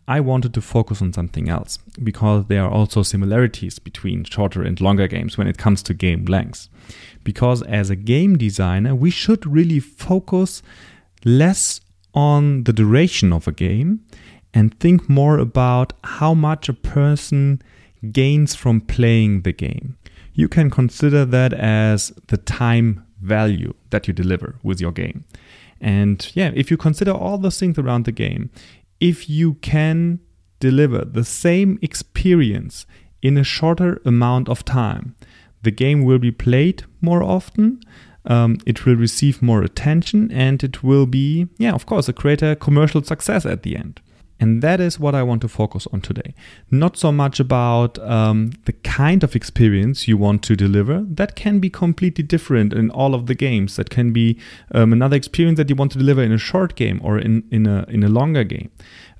I 0.09 0.19
wanted 0.19 0.53
to 0.55 0.61
focus 0.61 1.01
on 1.01 1.13
something 1.13 1.47
else 1.47 1.79
because 2.03 2.47
there 2.47 2.65
are 2.65 2.69
also 2.69 3.01
similarities 3.01 3.79
between 3.79 4.25
shorter 4.25 4.61
and 4.61 4.81
longer 4.81 5.07
games 5.07 5.37
when 5.37 5.47
it 5.47 5.57
comes 5.57 5.81
to 5.83 5.93
game 5.93 6.25
lengths. 6.25 6.69
Because 7.23 7.61
as 7.63 7.89
a 7.89 7.95
game 7.95 8.37
designer, 8.37 8.93
we 8.93 9.09
should 9.09 9.47
really 9.47 9.79
focus 9.79 10.61
less 11.23 11.79
on 12.13 12.65
the 12.65 12.73
duration 12.73 13.31
of 13.31 13.47
a 13.47 13.53
game 13.53 14.01
and 14.53 14.77
think 14.81 15.07
more 15.07 15.37
about 15.39 15.93
how 16.03 16.33
much 16.33 16.67
a 16.67 16.73
person 16.73 17.61
gains 18.11 18.55
from 18.55 18.81
playing 18.81 19.41
the 19.41 19.53
game. 19.53 19.97
You 20.33 20.47
can 20.47 20.69
consider 20.69 21.25
that 21.25 21.53
as 21.53 22.13
the 22.27 22.37
time 22.37 23.05
value 23.21 23.73
that 23.89 24.07
you 24.07 24.13
deliver 24.13 24.55
with 24.63 24.81
your 24.81 24.91
game. 24.91 25.25
And 25.81 26.29
yeah, 26.33 26.51
if 26.55 26.71
you 26.71 26.77
consider 26.77 27.11
all 27.11 27.37
the 27.37 27.51
things 27.51 27.77
around 27.77 28.05
the 28.05 28.11
game, 28.11 28.49
if 28.99 29.29
you 29.29 29.55
can 29.55 30.19
deliver 30.59 31.05
the 31.05 31.23
same 31.23 31.79
experience 31.81 32.85
in 33.21 33.37
a 33.37 33.43
shorter 33.43 34.01
amount 34.05 34.49
of 34.49 34.63
time, 34.65 35.15
the 35.63 35.71
game 35.71 36.03
will 36.03 36.19
be 36.19 36.31
played 36.31 36.83
more 37.01 37.23
often. 37.23 37.81
Um, 38.25 38.57
it 38.65 38.85
will 38.85 38.95
receive 38.95 39.41
more 39.41 39.61
attention 39.61 40.31
and 40.31 40.63
it 40.63 40.83
will 40.83 41.05
be, 41.05 41.47
yeah, 41.57 41.73
of 41.73 41.85
course, 41.85 42.09
a 42.09 42.13
greater 42.13 42.55
commercial 42.55 43.03
success 43.03 43.45
at 43.45 43.63
the 43.63 43.75
end. 43.75 44.01
And 44.39 44.61
that 44.61 44.81
is 44.81 44.99
what 44.99 45.15
I 45.15 45.23
want 45.23 45.41
to 45.41 45.47
focus 45.47 45.87
on 45.93 46.01
today. 46.01 46.33
Not 46.69 46.97
so 46.97 47.11
much 47.11 47.39
about 47.39 47.97
um, 47.99 48.51
the 48.65 48.73
kind 48.73 49.23
of 49.23 49.35
experience 49.35 50.07
you 50.07 50.17
want 50.17 50.43
to 50.43 50.55
deliver. 50.55 51.05
That 51.07 51.35
can 51.35 51.59
be 51.59 51.69
completely 51.69 52.23
different 52.23 52.73
in 52.73 52.89
all 52.91 53.15
of 53.15 53.27
the 53.27 53.35
games. 53.35 53.77
That 53.77 53.89
can 53.89 54.11
be 54.11 54.37
um, 54.73 54.91
another 54.91 55.15
experience 55.15 55.57
that 55.57 55.69
you 55.69 55.75
want 55.75 55.93
to 55.93 55.97
deliver 55.97 56.21
in 56.21 56.33
a 56.33 56.37
short 56.37 56.75
game 56.75 56.99
or 57.01 57.17
in, 57.17 57.43
in, 57.49 57.65
a, 57.65 57.85
in 57.87 58.03
a 58.03 58.09
longer 58.09 58.43
game. 58.43 58.71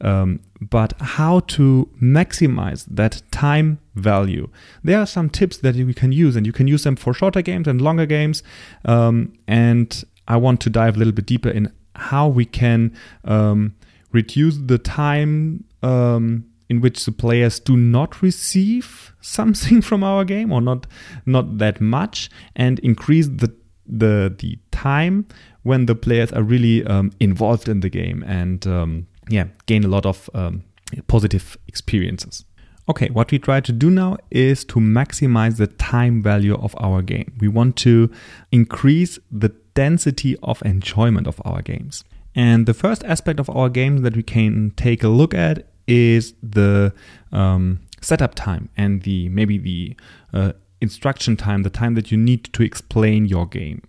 Um, 0.01 0.41
but 0.59 0.93
how 0.99 1.39
to 1.41 1.89
maximize 2.01 2.85
that 2.89 3.21
time 3.31 3.79
value. 3.95 4.49
There 4.83 4.99
are 4.99 5.05
some 5.05 5.29
tips 5.29 5.57
that 5.59 5.75
you 5.75 5.93
can 5.93 6.11
use, 6.11 6.35
and 6.35 6.45
you 6.45 6.51
can 6.51 6.67
use 6.67 6.83
them 6.83 6.97
for 6.97 7.13
shorter 7.13 7.41
games 7.41 7.67
and 7.67 7.81
longer 7.81 8.05
games. 8.05 8.43
Um, 8.83 9.33
and 9.47 10.03
I 10.27 10.37
want 10.37 10.59
to 10.61 10.69
dive 10.69 10.95
a 10.95 10.99
little 10.99 11.13
bit 11.13 11.25
deeper 11.25 11.49
in 11.49 11.71
how 11.95 12.27
we 12.27 12.45
can 12.45 12.93
um, 13.23 13.75
reduce 14.15 14.57
the 14.57 14.77
time 14.77 15.63
um, 15.83 16.45
in 16.69 16.81
which 16.81 17.05
the 17.05 17.11
players 17.11 17.59
do 17.59 17.77
not 17.77 18.21
receive 18.21 19.13
something 19.21 19.81
from 19.81 20.03
our 20.03 20.25
game 20.25 20.51
or 20.51 20.61
not 20.61 20.87
not 21.25 21.57
that 21.59 21.79
much 21.79 22.29
and 22.55 22.79
increase 22.79 23.27
the 23.27 23.53
the 23.85 24.33
the 24.39 24.57
time 24.71 25.27
when 25.61 25.85
the 25.85 25.95
players 25.95 26.31
are 26.31 26.43
really 26.43 26.83
um, 26.85 27.11
involved 27.19 27.67
in 27.69 27.81
the 27.81 27.89
game 27.89 28.23
and 28.23 28.65
um, 28.65 29.05
yeah 29.29 29.45
gain 29.67 29.83
a 29.83 29.87
lot 29.87 30.05
of 30.05 30.29
um, 30.33 30.63
positive 31.07 31.57
experiences. 31.67 32.45
Okay 32.87 33.09
what 33.09 33.31
we 33.31 33.37
try 33.39 33.59
to 33.61 33.71
do 33.71 33.89
now 33.89 34.17
is 34.31 34.63
to 34.65 34.79
maximize 34.79 35.57
the 35.57 35.67
time 35.67 36.23
value 36.23 36.55
of 36.55 36.75
our 36.79 37.01
game. 37.01 37.33
We 37.39 37.47
want 37.47 37.75
to 37.77 38.09
increase 38.51 39.19
the 39.31 39.49
density 39.75 40.37
of 40.41 40.61
enjoyment 40.63 41.27
of 41.27 41.41
our 41.43 41.61
games 41.61 42.03
and 42.35 42.65
the 42.65 42.73
first 42.73 43.03
aspect 43.05 43.39
of 43.39 43.49
our 43.49 43.69
game 43.69 43.99
that 43.99 44.15
we 44.15 44.23
can 44.23 44.71
take 44.75 45.03
a 45.03 45.07
look 45.07 45.33
at 45.33 45.67
is 45.87 46.33
the 46.43 46.93
um, 47.31 47.79
setup 48.01 48.35
time 48.35 48.69
and 48.75 49.03
the 49.03 49.29
maybe 49.29 49.57
the 49.57 49.95
uh, 50.33 50.51
instruction 50.81 51.37
time, 51.37 51.63
the 51.63 51.69
time 51.69 51.95
that 51.95 52.11
you 52.11 52.17
need 52.17 52.43
to 52.53 52.63
explain 52.63 53.25
your 53.25 53.45
game. 53.45 53.81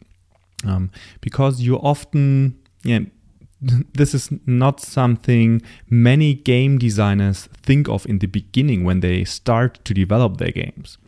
Um, 0.64 0.90
because 1.21 1.61
you 1.61 1.77
often, 1.77 2.59
yeah, 2.83 3.01
this 3.94 4.14
is 4.14 4.31
not 4.47 4.81
something 4.81 5.62
many 5.88 6.35
game 6.35 6.79
designers 6.79 7.49
think 7.62 7.88
of 7.88 8.07
in 8.07 8.18
the 8.21 8.27
beginning 8.27 8.85
when 8.85 9.01
they 9.01 9.25
start 9.25 9.85
to 9.85 9.94
develop 9.94 10.38
their 10.38 10.53
games. 10.53 10.99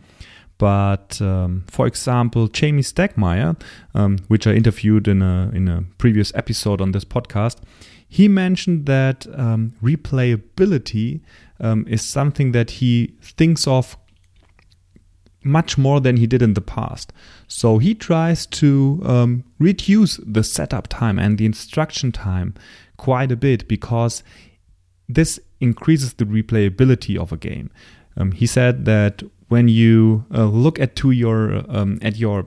But 0.58 1.22
um, 1.22 1.64
for 1.68 1.86
example, 1.86 2.48
Jamey 2.48 2.84
Stegmaier, 2.84 3.60
um, 3.94 4.18
which 4.26 4.46
I 4.46 4.52
interviewed 4.52 5.06
in 5.06 5.22
a 5.22 5.50
in 5.54 5.68
a 5.68 5.84
previous 5.98 6.32
episode 6.34 6.80
on 6.80 6.92
this 6.92 7.04
podcast, 7.04 7.58
he 8.08 8.26
mentioned 8.26 8.86
that 8.86 9.26
um, 9.34 9.74
replayability 9.82 11.20
um, 11.60 11.86
is 11.88 12.02
something 12.02 12.52
that 12.52 12.70
he 12.72 13.14
thinks 13.22 13.66
of 13.66 13.96
much 15.44 15.78
more 15.78 16.00
than 16.00 16.16
he 16.16 16.26
did 16.26 16.42
in 16.42 16.54
the 16.54 16.60
past. 16.60 17.12
So 17.46 17.78
he 17.78 17.94
tries 17.94 18.46
to 18.46 19.00
um, 19.04 19.44
reduce 19.58 20.18
the 20.24 20.42
setup 20.42 20.88
time 20.88 21.18
and 21.18 21.38
the 21.38 21.46
instruction 21.46 22.12
time 22.12 22.54
quite 22.96 23.30
a 23.30 23.36
bit 23.36 23.68
because 23.68 24.22
this 25.08 25.38
increases 25.60 26.14
the 26.14 26.24
replayability 26.24 27.16
of 27.16 27.32
a 27.32 27.36
game. 27.36 27.70
Um, 28.18 28.32
he 28.32 28.46
said 28.46 28.84
that 28.84 29.22
when 29.48 29.68
you 29.68 30.26
uh, 30.34 30.44
look 30.44 30.78
at 30.78 30.96
to 30.96 31.10
your 31.10 31.64
um, 31.68 31.98
at 32.02 32.16
your 32.16 32.44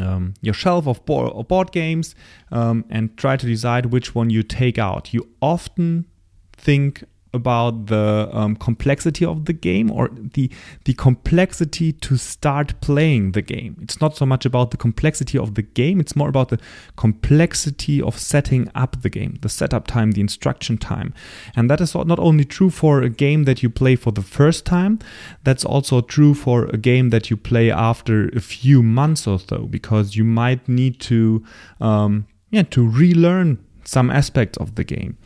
um, 0.00 0.34
your 0.40 0.54
shelf 0.54 0.86
of 0.86 1.04
board, 1.04 1.48
board 1.48 1.72
games 1.72 2.14
um, 2.50 2.84
and 2.88 3.14
try 3.18 3.36
to 3.36 3.46
decide 3.46 3.86
which 3.86 4.14
one 4.14 4.30
you 4.30 4.42
take 4.42 4.78
out, 4.78 5.12
you 5.12 5.28
often 5.42 6.06
think 6.52 7.04
about 7.34 7.86
the 7.86 8.28
um, 8.32 8.56
complexity 8.56 9.24
of 9.24 9.46
the 9.46 9.52
game 9.52 9.90
or 9.90 10.10
the 10.34 10.50
the 10.84 10.94
complexity 10.94 11.92
to 11.92 12.16
start 12.16 12.78
playing 12.80 13.32
the 13.32 13.42
game. 13.42 13.76
It's 13.80 14.00
not 14.00 14.16
so 14.16 14.26
much 14.26 14.44
about 14.44 14.70
the 14.70 14.76
complexity 14.76 15.38
of 15.38 15.54
the 15.54 15.62
game; 15.62 16.00
it's 16.00 16.14
more 16.14 16.28
about 16.28 16.48
the 16.50 16.58
complexity 16.96 18.02
of 18.02 18.18
setting 18.18 18.70
up 18.74 19.00
the 19.02 19.10
game, 19.10 19.38
the 19.40 19.48
setup 19.48 19.86
time, 19.86 20.12
the 20.12 20.20
instruction 20.20 20.78
time, 20.78 21.14
and 21.56 21.70
that 21.70 21.80
is 21.80 21.94
not 21.94 22.18
only 22.18 22.44
true 22.44 22.70
for 22.70 23.02
a 23.02 23.08
game 23.08 23.44
that 23.44 23.62
you 23.62 23.70
play 23.70 23.96
for 23.96 24.12
the 24.12 24.22
first 24.22 24.66
time. 24.66 24.98
That's 25.44 25.64
also 25.64 26.00
true 26.00 26.34
for 26.34 26.66
a 26.66 26.76
game 26.76 27.10
that 27.10 27.30
you 27.30 27.36
play 27.36 27.70
after 27.70 28.28
a 28.28 28.40
few 28.40 28.82
months 28.82 29.26
or 29.26 29.38
so, 29.38 29.66
because 29.66 30.16
you 30.16 30.24
might 30.24 30.68
need 30.68 31.00
to 31.00 31.44
um, 31.80 32.26
yeah 32.50 32.64
to 32.64 32.86
relearn 32.86 33.58
some 33.84 34.10
aspects 34.10 34.58
of 34.58 34.74
the 34.74 34.84
game, 34.84 35.16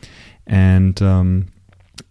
and 0.47 1.01
um, 1.01 1.47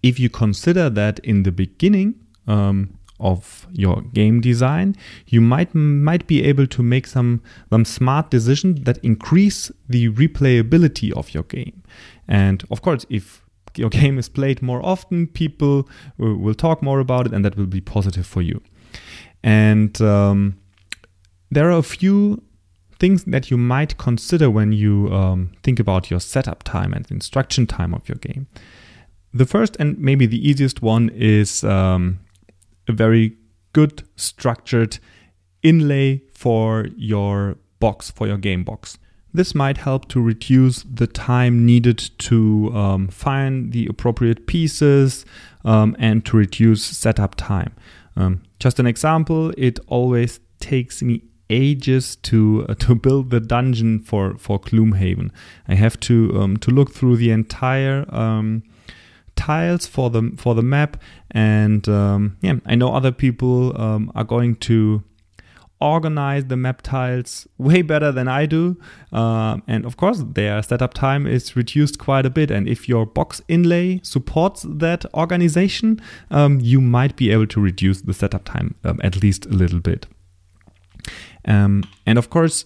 if 0.03 0.21
you 0.21 0.29
consider 0.29 0.91
that 0.91 1.19
in 1.21 1.43
the 1.43 1.53
beginning 1.53 2.15
um, 2.47 2.99
of 3.19 3.67
your 3.73 4.03
game 4.03 4.41
design, 4.41 4.95
you 5.27 5.41
might 5.41 5.75
might 5.75 6.27
be 6.27 6.45
able 6.45 6.67
to 6.67 6.83
make 6.83 7.07
some 7.07 7.43
some 7.71 7.85
smart 7.85 8.31
decisions 8.31 8.85
that 8.85 8.99
increase 8.99 9.71
the 9.89 10.11
replayability 10.11 11.13
of 11.13 11.33
your 11.33 11.45
game. 11.45 11.83
And 12.29 12.65
of 12.71 12.83
course, 12.83 13.07
if 13.09 13.43
your 13.77 13.91
game 14.01 14.19
is 14.19 14.29
played 14.29 14.63
more 14.63 14.85
often, 14.85 15.27
people 15.29 15.89
will 16.19 16.55
talk 16.55 16.83
more 16.83 17.01
about 17.01 17.27
it, 17.27 17.33
and 17.33 17.45
that 17.45 17.57
will 17.57 17.67
be 17.67 17.81
positive 17.81 18.27
for 18.27 18.43
you. 18.43 18.61
And 19.43 20.01
um, 20.03 20.59
there 21.51 21.71
are 21.71 21.79
a 21.79 21.83
few 21.83 22.43
things 22.99 23.25
that 23.25 23.51
you 23.51 23.59
might 23.59 23.99
consider 23.99 24.51
when 24.51 24.73
you 24.73 25.13
um, 25.13 25.53
think 25.63 25.79
about 25.79 26.11
your 26.11 26.21
setup 26.21 26.63
time 26.63 26.93
and 26.93 27.11
instruction 27.11 27.67
time 27.67 27.95
of 27.95 28.09
your 28.09 28.17
game. 28.17 28.47
The 29.37 29.45
first 29.45 29.77
and 29.79 29.99
maybe 29.99 30.25
the 30.25 30.49
easiest 30.49 30.81
one 30.81 31.11
is 31.11 31.63
um, 31.63 32.21
a 32.89 32.93
very 32.93 33.37
good 33.75 34.03
structured 34.17 34.99
inlay 35.63 36.23
for 36.33 36.87
your 36.97 37.57
box, 37.79 38.11
for 38.11 38.27
your 38.27 38.39
game 38.39 38.65
box. 38.65 38.97
This 39.35 39.55
might 39.55 39.77
help 39.77 40.09
to 40.09 40.23
reduce 40.23 40.83
the 40.85 41.07
time 41.07 41.67
needed 41.67 41.99
to 42.21 42.73
um, 42.75 43.09
find 43.09 43.73
the 43.73 43.87
appropriate 43.89 44.47
pieces 44.47 45.27
um, 45.67 45.95
and 45.99 46.25
to 46.25 46.39
reduce 46.39 46.83
setup 46.83 47.35
time. 47.35 47.75
Um, 48.17 48.43
just 48.59 48.79
an 48.79 48.87
example, 48.87 49.53
it 49.59 49.79
always 49.87 50.41
takes 50.61 51.03
me 51.03 51.25
ages 51.51 52.17
to 52.17 52.65
uh, 52.71 52.75
to 52.79 52.95
build 52.95 53.29
the 53.29 53.41
dungeon 53.41 54.01
for 54.01 54.39
for 54.39 54.59
Gloomhaven. 54.59 55.31
I 55.69 55.75
have 55.75 56.01
to 56.01 56.41
um, 56.41 56.57
to 56.59 56.71
look 56.71 56.93
through 56.93 57.17
the 57.19 57.31
entire 57.31 58.07
um, 58.09 58.63
tiles 59.37 59.87
for 59.87 60.11
the 60.11 60.33
for 60.37 60.55
the 60.55 60.63
map, 60.63 61.01
and 61.31 61.89
um, 61.89 62.37
yeah, 62.41 62.55
I 62.67 62.75
know 62.75 62.95
other 62.95 63.13
people 63.13 63.81
um, 63.81 64.11
are 64.15 64.25
going 64.25 64.57
to 64.57 65.03
organize 65.81 66.47
the 66.47 66.57
map 66.57 66.81
tiles 66.83 67.47
way 67.59 67.83
better 67.83 68.11
than 68.11 68.29
I 68.29 68.47
do. 68.47 68.79
Uh, 69.13 69.59
and 69.67 69.85
of 69.85 69.97
course, 69.97 70.25
their 70.27 70.63
setup 70.63 70.95
time 70.95 71.27
is 71.27 71.55
reduced 71.55 71.99
quite 71.99 72.25
a 72.25 72.31
bit. 72.31 72.51
And 72.51 72.69
if 72.69 72.89
your 72.89 73.07
box 73.07 73.43
inlay 73.49 74.01
supports 74.03 74.65
that 74.69 75.05
organization, 75.15 76.01
um, 76.31 76.61
you 76.61 76.81
might 76.81 77.17
be 77.17 77.31
able 77.31 77.47
to 77.49 77.61
reduce 77.61 78.03
the 78.03 78.15
setup 78.15 78.45
time 78.45 78.75
um, 78.85 79.01
at 79.03 79.23
least 79.23 79.47
a 79.47 79.51
little 79.51 79.81
bit. 79.81 80.07
Um, 81.45 81.85
and 82.07 82.19
of 82.19 82.31
course, 82.31 82.65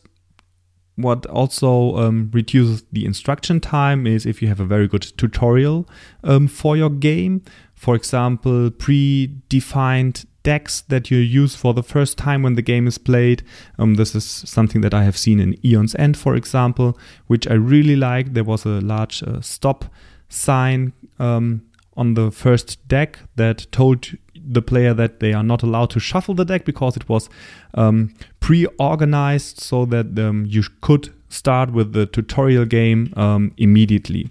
what 1.02 1.26
also 1.26 1.96
um, 1.96 2.30
reduces 2.32 2.84
the 2.92 3.04
instruction 3.04 3.60
time 3.60 4.06
is 4.06 4.26
if 4.26 4.42
you 4.42 4.48
have 4.48 4.60
a 4.60 4.64
very 4.64 4.88
good 4.88 5.02
tutorial 5.16 5.88
um, 6.24 6.48
for 6.48 6.76
your 6.76 6.90
game. 6.90 7.42
For 7.74 7.94
example, 7.94 8.70
predefined 8.70 10.26
decks 10.42 10.82
that 10.82 11.10
you 11.10 11.18
use 11.18 11.54
for 11.54 11.74
the 11.74 11.82
first 11.82 12.16
time 12.18 12.42
when 12.42 12.54
the 12.54 12.62
game 12.62 12.86
is 12.86 12.98
played. 12.98 13.42
Um, 13.78 13.94
this 13.94 14.14
is 14.14 14.24
something 14.24 14.80
that 14.80 14.94
I 14.94 15.04
have 15.04 15.16
seen 15.16 15.40
in 15.40 15.56
Aeon's 15.64 15.94
End, 15.94 16.16
for 16.16 16.34
example, 16.34 16.98
which 17.26 17.48
I 17.48 17.54
really 17.54 17.96
like. 17.96 18.32
There 18.32 18.44
was 18.44 18.64
a 18.64 18.80
large 18.80 19.22
uh, 19.22 19.40
stop 19.40 19.84
sign 20.28 20.92
um, 21.18 21.62
on 21.96 22.14
the 22.14 22.30
first 22.30 22.86
deck 22.88 23.18
that 23.36 23.66
told 23.72 24.08
the 24.50 24.62
player 24.62 24.92
that 24.92 25.20
they 25.20 25.32
are 25.32 25.42
not 25.42 25.62
allowed 25.62 25.90
to 25.90 26.00
shuffle 26.00 26.34
the 26.34 26.44
deck 26.44 26.64
because 26.64 26.96
it 26.96 27.08
was 27.08 27.30
um, 27.74 28.12
pre-organized 28.40 29.60
so 29.60 29.84
that 29.86 30.18
um, 30.18 30.44
you 30.46 30.64
could 30.80 31.12
start 31.28 31.72
with 31.72 31.92
the 31.92 32.06
tutorial 32.06 32.64
game 32.64 33.12
um, 33.16 33.52
immediately. 33.56 34.28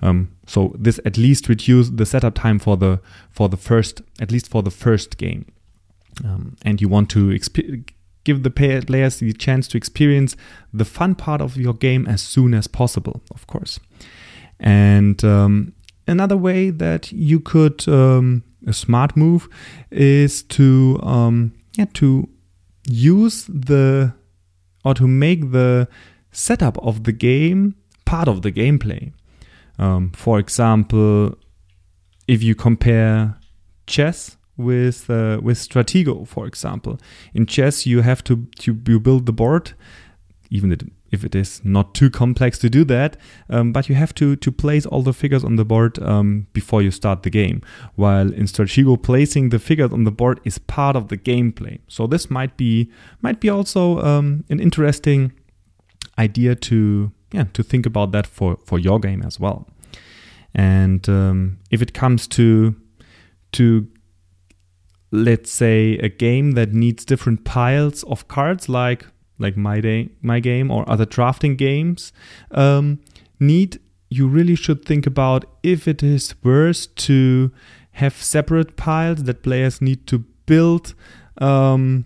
Um, 0.00 0.30
so 0.46 0.74
this 0.78 1.00
at 1.04 1.16
least 1.16 1.48
reduced 1.48 1.96
the 1.96 2.06
setup 2.06 2.34
time 2.34 2.58
for 2.58 2.76
the 2.76 3.00
for 3.30 3.48
the 3.48 3.56
first 3.56 4.02
at 4.20 4.30
least 4.30 4.48
for 4.48 4.62
the 4.62 4.70
first 4.70 5.18
game. 5.18 5.46
Um, 6.24 6.56
and 6.62 6.80
you 6.80 6.88
want 6.88 7.10
to 7.10 7.28
exp- 7.28 7.90
give 8.24 8.42
the 8.42 8.50
players 8.50 9.18
the 9.18 9.32
chance 9.32 9.68
to 9.68 9.76
experience 9.76 10.36
the 10.72 10.84
fun 10.84 11.14
part 11.14 11.40
of 11.40 11.56
your 11.56 11.74
game 11.74 12.06
as 12.06 12.22
soon 12.22 12.54
as 12.54 12.66
possible, 12.66 13.22
of 13.30 13.46
course. 13.46 13.78
And 14.58 15.22
um, 15.24 15.74
another 16.06 16.36
way 16.36 16.70
that 16.70 17.12
you 17.12 17.40
could 17.40 17.86
um, 17.88 18.42
a 18.66 18.72
smart 18.72 19.16
move 19.16 19.48
is 19.90 20.42
to 20.42 20.98
um, 21.02 21.52
yeah 21.74 21.86
to 21.94 22.28
use 22.88 23.44
the 23.44 24.12
or 24.84 24.94
to 24.94 25.08
make 25.08 25.52
the 25.52 25.88
setup 26.30 26.78
of 26.78 27.04
the 27.04 27.12
game 27.12 27.74
part 28.04 28.28
of 28.28 28.42
the 28.42 28.52
gameplay. 28.52 29.12
Um, 29.78 30.10
for 30.10 30.38
example, 30.38 31.36
if 32.28 32.42
you 32.42 32.54
compare 32.54 33.36
chess 33.86 34.36
with 34.56 35.10
uh, 35.10 35.40
with 35.42 35.58
Stratego, 35.58 36.26
for 36.26 36.46
example, 36.46 36.98
in 37.34 37.46
chess 37.46 37.86
you 37.86 38.00
have 38.02 38.22
to 38.24 38.46
to 38.60 38.78
you 38.86 39.00
build 39.00 39.26
the 39.26 39.32
board, 39.32 39.72
even 40.50 40.70
if 41.10 41.24
it 41.24 41.34
is 41.34 41.60
not 41.64 41.94
too 41.94 42.10
complex 42.10 42.58
to 42.58 42.70
do 42.70 42.84
that, 42.84 43.16
um, 43.48 43.72
but 43.72 43.88
you 43.88 43.94
have 43.94 44.14
to 44.14 44.36
to 44.36 44.52
place 44.52 44.86
all 44.86 45.02
the 45.02 45.12
figures 45.12 45.44
on 45.44 45.56
the 45.56 45.64
board 45.64 45.98
um, 46.02 46.46
before 46.52 46.82
you 46.82 46.90
start 46.90 47.22
the 47.22 47.30
game. 47.30 47.62
While 47.94 48.32
in 48.32 48.46
Stratego, 48.46 49.00
placing 49.02 49.50
the 49.50 49.58
figures 49.58 49.92
on 49.92 50.04
the 50.04 50.10
board 50.10 50.40
is 50.44 50.58
part 50.58 50.96
of 50.96 51.08
the 51.08 51.16
gameplay. 51.16 51.78
So 51.88 52.06
this 52.06 52.30
might 52.30 52.56
be 52.56 52.90
might 53.22 53.40
be 53.40 53.48
also 53.48 54.00
um, 54.00 54.44
an 54.50 54.60
interesting 54.60 55.32
idea 56.18 56.54
to 56.54 57.12
yeah 57.32 57.44
to 57.52 57.62
think 57.62 57.86
about 57.86 58.12
that 58.12 58.26
for 58.26 58.56
for 58.64 58.78
your 58.78 58.98
game 58.98 59.22
as 59.22 59.38
well. 59.40 59.68
And 60.54 61.06
um, 61.08 61.58
if 61.70 61.82
it 61.82 61.92
comes 61.92 62.26
to 62.28 62.74
to 63.52 63.86
let's 65.12 65.52
say 65.52 65.98
a 65.98 66.08
game 66.08 66.52
that 66.52 66.72
needs 66.72 67.04
different 67.04 67.44
piles 67.44 68.02
of 68.04 68.28
cards 68.28 68.68
like 68.68 69.06
like 69.38 69.56
my 69.56 69.80
day 69.80 70.08
my 70.22 70.40
game 70.40 70.70
or 70.70 70.88
other 70.88 71.04
drafting 71.04 71.56
games 71.56 72.12
um, 72.52 72.98
need 73.38 73.78
you 74.08 74.28
really 74.28 74.54
should 74.54 74.84
think 74.84 75.06
about 75.06 75.44
if 75.62 75.88
it 75.88 76.02
is 76.02 76.34
worth 76.42 76.94
to 76.94 77.50
have 77.92 78.22
separate 78.22 78.76
piles 78.76 79.24
that 79.24 79.42
players 79.42 79.80
need 79.80 80.06
to 80.06 80.18
build 80.46 80.94
um, 81.38 82.04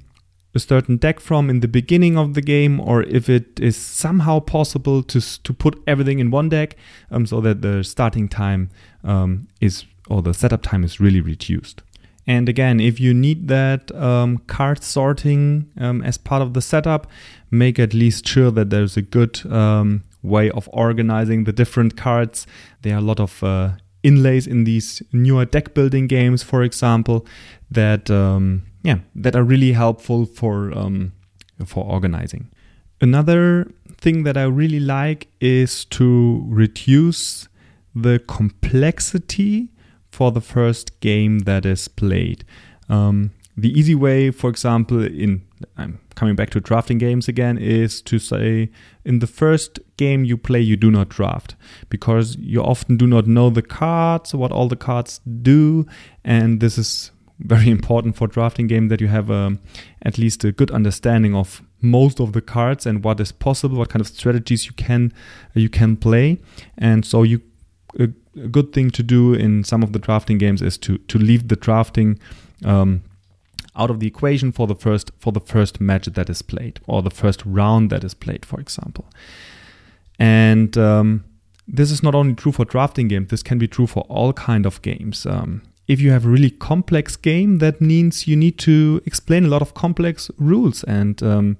a 0.55 0.59
certain 0.59 0.97
deck 0.97 1.21
from 1.21 1.49
in 1.49 1.61
the 1.61 1.69
beginning 1.69 2.17
of 2.19 2.35
the 2.35 2.43
game, 2.43 2.81
or 2.81 3.03
if 3.05 3.29
it 3.29 3.61
is 3.61 3.77
somehow 3.77 4.41
possible 4.41 5.03
to 5.03 5.21
to 5.43 5.53
put 5.53 5.81
everything 5.87 6.19
in 6.19 6.31
one 6.31 6.49
deck, 6.49 6.77
um, 7.11 7.27
so 7.27 7.41
that 7.41 7.63
the 7.63 7.85
starting 7.85 8.29
time 8.29 8.71
um, 9.05 9.47
is 9.61 9.85
or 10.09 10.23
the 10.23 10.35
setup 10.35 10.63
time 10.63 10.83
is 10.85 11.01
really 11.01 11.21
reduced. 11.21 11.83
And 12.31 12.49
again, 12.49 12.79
if 12.79 13.01
you 13.01 13.13
need 13.13 13.49
that 13.49 13.93
um, 13.93 14.39
card 14.47 14.85
sorting 14.85 15.69
um, 15.77 16.01
as 16.03 16.17
part 16.17 16.43
of 16.43 16.55
the 16.55 16.63
setup, 16.63 17.09
make 17.51 17.77
at 17.81 17.93
least 17.93 18.25
sure 18.25 18.53
that 18.53 18.71
there's 18.71 18.97
a 18.97 19.03
good 19.03 19.45
um, 19.51 20.05
way 20.23 20.49
of 20.49 20.69
organizing 20.73 21.43
the 21.43 21.53
different 21.53 21.97
cards. 21.97 22.47
There 22.83 22.95
are 22.95 22.99
a 22.99 23.09
lot 23.11 23.19
of 23.19 23.43
uh, 23.43 23.71
inlays 24.05 24.47
in 24.47 24.63
these 24.63 25.03
newer 25.13 25.45
deck 25.45 25.75
building 25.75 26.07
games, 26.07 26.45
for 26.45 26.63
example, 26.63 27.27
that 27.69 28.09
um, 28.13 28.63
yeah 28.85 28.99
that 29.17 29.35
are 29.35 29.43
really 29.43 29.73
helpful 29.73 30.25
for 30.25 30.71
um, 30.79 31.11
for 31.67 31.85
organizing. 31.85 32.49
Another 33.01 33.73
thing 34.01 34.23
that 34.23 34.37
I 34.37 34.45
really 34.45 34.79
like 34.79 35.27
is 35.41 35.85
to 35.87 36.45
reduce 36.49 37.49
the 37.93 38.21
complexity 38.29 39.71
for 40.11 40.31
the 40.31 40.41
first 40.41 41.01
game 41.01 41.41
that 41.41 41.65
is 41.65 41.89
played. 41.89 42.45
Um, 42.89 43.31
the 43.57 43.79
easy 43.79 43.95
way, 43.95 44.31
for 44.31 44.51
example, 44.51 45.05
in 45.05 45.43
I'm 45.77 46.01
coming 46.15 46.35
back 46.35 46.51
to 46.51 46.61
drafting 46.61 46.99
games 46.99 47.29
again, 47.29 47.59
is 47.59 48.01
to 48.03 48.19
say 48.19 48.71
in 49.05 49.19
the 49.19 49.27
first 49.27 49.79
game 49.97 50.25
you 50.25 50.37
play, 50.37 50.61
you 50.61 50.77
do 50.77 50.91
not 50.91 51.09
draft 51.09 51.57
because 51.89 52.37
you 52.37 52.63
often 52.63 52.97
do 52.97 53.07
not 53.07 53.27
know 53.27 53.51
the 53.51 53.63
cards, 53.63 54.35
what 54.35 54.53
all 54.53 54.69
the 54.69 54.77
cards 54.77 55.21
do, 55.43 55.87
and 56.25 56.61
this 56.61 56.79
is 56.79 57.11
very 57.39 57.71
important 57.71 58.17
for 58.17 58.27
drafting 58.27 58.67
game 58.67 58.89
that 58.89 59.01
you 59.01 59.09
have 59.09 59.31
a, 59.31 59.35
um, 59.35 59.61
at 60.03 60.19
least 60.19 60.45
a 60.45 60.53
good 60.53 60.71
understanding 60.71 61.35
of 61.35 61.63
most 61.81 62.21
of 62.21 62.33
the 62.33 62.43
cards 62.43 62.87
and 62.87 63.03
what 63.03 63.19
is 63.21 63.33
possible, 63.33 63.79
what 63.79 63.89
kind 63.89 64.01
of 64.01 64.09
strategies 64.09 64.67
you 64.67 64.73
can 64.73 65.13
you 65.55 65.69
can 65.69 65.97
play, 65.97 66.39
and 66.79 67.05
so 67.05 67.23
you 67.23 67.41
a 67.99 68.09
good 68.49 68.73
thing 68.73 68.91
to 68.91 69.03
do 69.03 69.35
in 69.35 69.65
some 69.65 69.83
of 69.83 69.93
the 69.93 69.99
drafting 69.99 70.39
games 70.39 70.63
is 70.63 70.79
to 70.79 70.99
to 70.99 71.19
leave 71.19 71.49
the 71.49 71.57
drafting 71.57 72.19
um, 72.65 73.03
out 73.77 73.91
of 73.91 74.01
the 74.01 74.07
equation 74.07 74.53
for 74.53 74.67
the 74.67 74.75
first 74.75 75.11
for 75.19 75.33
the 75.33 75.41
first 75.41 75.81
match 75.81 76.07
that 76.07 76.29
is 76.31 76.43
played 76.43 76.81
or 76.87 77.03
the 77.03 77.11
first 77.11 77.43
round 77.45 77.91
that 77.91 78.05
is 78.05 78.15
played, 78.15 78.45
for 78.45 78.61
example. 78.61 79.07
And 80.19 80.77
um, 80.77 81.25
this 81.67 81.91
is 81.91 82.03
not 82.03 82.15
only 82.15 82.35
true 82.35 82.53
for 82.53 82.65
drafting 82.65 83.09
games. 83.09 83.29
This 83.29 83.43
can 83.43 83.59
be 83.59 83.69
true 83.69 83.87
for 83.87 84.03
all 84.09 84.33
kind 84.33 84.67
of 84.67 84.83
games. 84.83 85.25
Um, 85.25 85.63
if 85.89 86.01
you 86.01 86.11
have 86.13 86.25
a 86.25 86.29
really 86.29 86.51
complex 86.51 87.17
game, 87.17 87.59
that 87.59 87.81
means 87.81 88.29
you 88.29 88.37
need 88.37 88.59
to 88.59 89.01
explain 89.07 89.45
a 89.45 89.49
lot 89.49 89.63
of 89.63 89.75
complex 89.75 90.31
rules, 90.39 90.85
and 90.85 91.23
um, 91.23 91.57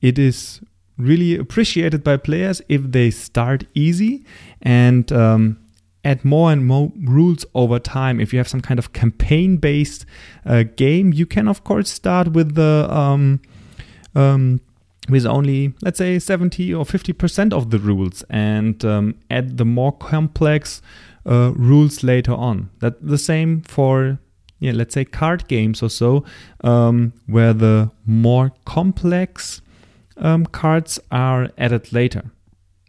it 0.00 0.18
is 0.18 0.60
really 0.96 1.36
appreciated 1.36 2.04
by 2.04 2.16
players 2.16 2.62
if 2.68 2.80
they 2.92 3.10
start 3.10 3.64
easy 3.74 4.24
and 4.62 5.10
um, 5.10 5.58
add 6.04 6.24
more 6.24 6.52
and 6.52 6.66
more 6.66 6.92
rules 7.02 7.44
over 7.54 7.78
time. 7.78 8.20
If 8.20 8.32
you 8.32 8.38
have 8.38 8.48
some 8.48 8.60
kind 8.60 8.78
of 8.78 8.92
campaign 8.92 9.56
based 9.56 10.06
uh, 10.44 10.64
game, 10.76 11.12
you 11.12 11.26
can, 11.26 11.48
of 11.48 11.64
course, 11.64 11.90
start 11.90 12.32
with 12.32 12.54
the. 12.54 12.86
Um, 12.90 13.40
um, 14.14 14.60
with 15.08 15.26
only, 15.26 15.74
let's 15.82 15.98
say, 15.98 16.18
70 16.18 16.72
or 16.72 16.84
50% 16.84 17.52
of 17.52 17.70
the 17.70 17.78
rules 17.78 18.24
and 18.30 18.82
um, 18.86 19.16
add 19.30 19.58
the 19.58 19.64
more 19.64 19.92
complex 19.92 20.80
uh, 21.26 21.52
rules 21.54 22.02
later 22.02 22.32
on. 22.32 22.70
That 22.78 23.06
the 23.06 23.18
same 23.18 23.60
for 23.62 24.18
yeah, 24.60 24.72
let's 24.72 24.94
say 24.94 25.04
card 25.04 25.46
games 25.46 25.82
or 25.82 25.90
so, 25.90 26.24
um, 26.62 27.12
where 27.26 27.52
the 27.52 27.90
more 28.06 28.52
complex 28.64 29.60
um, 30.16 30.46
cards 30.46 30.98
are 31.10 31.50
added 31.58 31.92
later 31.92 32.30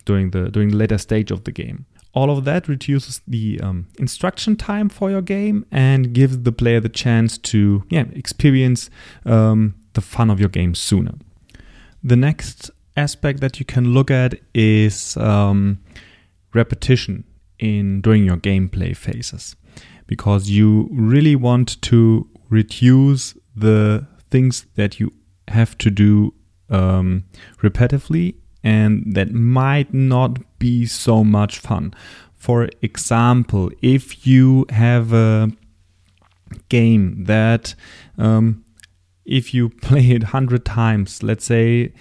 during 0.05 0.31
the 0.31 0.49
during 0.49 0.69
the 0.69 0.77
later 0.77 0.97
stage 0.97 1.31
of 1.31 1.43
the 1.43 1.51
game 1.51 1.85
all 2.15 2.31
of 2.31 2.45
that 2.45 2.67
reduces 2.67 3.21
the 3.27 3.59
um, 3.61 3.87
instruction 3.99 4.55
time 4.55 4.87
for 4.87 5.11
your 5.11 5.21
game 5.21 5.65
and 5.71 6.13
gives 6.13 6.39
the 6.39 6.51
player 6.51 6.79
the 6.79 6.89
chance 6.89 7.37
to 7.37 7.83
yeah, 7.89 8.05
experience 8.13 8.89
um, 9.25 9.75
the 9.93 10.01
fun 10.01 10.29
of 10.29 10.39
your 10.39 10.49
game 10.49 10.73
sooner. 10.73 11.13
The 12.01 12.15
next 12.15 12.71
aspect 12.95 13.41
that 13.41 13.59
you 13.59 13.65
can 13.65 13.93
look 13.93 14.09
at 14.09 14.35
is 14.53 15.17
um, 15.17 15.79
repetition 16.53 17.25
in 17.59 18.01
during 18.01 18.23
your 18.23 18.37
gameplay 18.37 18.95
phases 18.95 19.55
because 20.07 20.49
you 20.49 20.87
really 20.91 21.35
want 21.35 21.81
to 21.81 22.29
reduce 22.49 23.35
the 23.55 24.07
things 24.29 24.65
that 24.75 24.99
you 24.99 25.11
have 25.49 25.77
to 25.79 25.89
do 25.89 26.33
um, 26.69 27.25
repetitively 27.61 28.35
and 28.65 29.13
that 29.13 29.31
might 29.31 29.93
not 29.93 30.39
be 30.57 30.87
so 30.87 31.23
much 31.23 31.59
fun. 31.59 31.93
For 32.35 32.67
example, 32.81 33.69
if 33.81 34.25
you 34.25 34.65
have 34.71 35.13
a 35.13 35.51
game 36.67 37.25
that 37.25 37.75
um, 38.17 38.65
if 39.23 39.53
you 39.53 39.69
play 39.87 40.09
it 40.09 40.23
100 40.23 40.65
times, 40.65 41.21
let's 41.21 41.45
say 41.45 41.93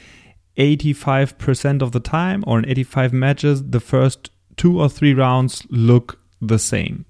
85% 0.57 1.83
of 1.83 1.93
the 1.93 2.01
time 2.01 2.43
or 2.47 2.59
in 2.59 2.69
85 2.69 3.13
matches, 3.13 3.63
the 3.63 3.81
first 3.81 4.31
two 4.57 4.81
or 4.81 4.89
three 4.89 5.13
rounds 5.13 5.67
look 5.69 6.19
the 6.41 6.59
same. 6.59 7.05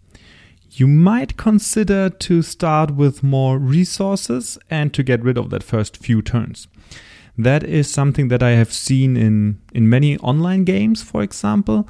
You 0.73 0.89
might 0.89 1.37
consider 1.37 2.11
to 2.11 2.43
start 2.43 2.97
with 2.97 3.23
more 3.23 3.59
resources 3.59 4.59
and 4.69 4.93
to 4.95 5.05
get 5.05 5.23
rid 5.23 5.39
of 5.39 5.51
that 5.51 5.63
first 5.63 5.97
few 5.97 6.23
turns. 6.23 6.67
That 7.37 7.65
is 7.65 7.91
something 7.91 8.29
that 8.29 8.43
I 8.43 8.51
have 8.51 8.73
seen 8.73 9.17
in, 9.17 9.61
in 9.73 9.89
many 9.89 10.17
online 10.19 10.65
games, 10.65 11.03
for 11.03 11.23
example. 11.23 11.89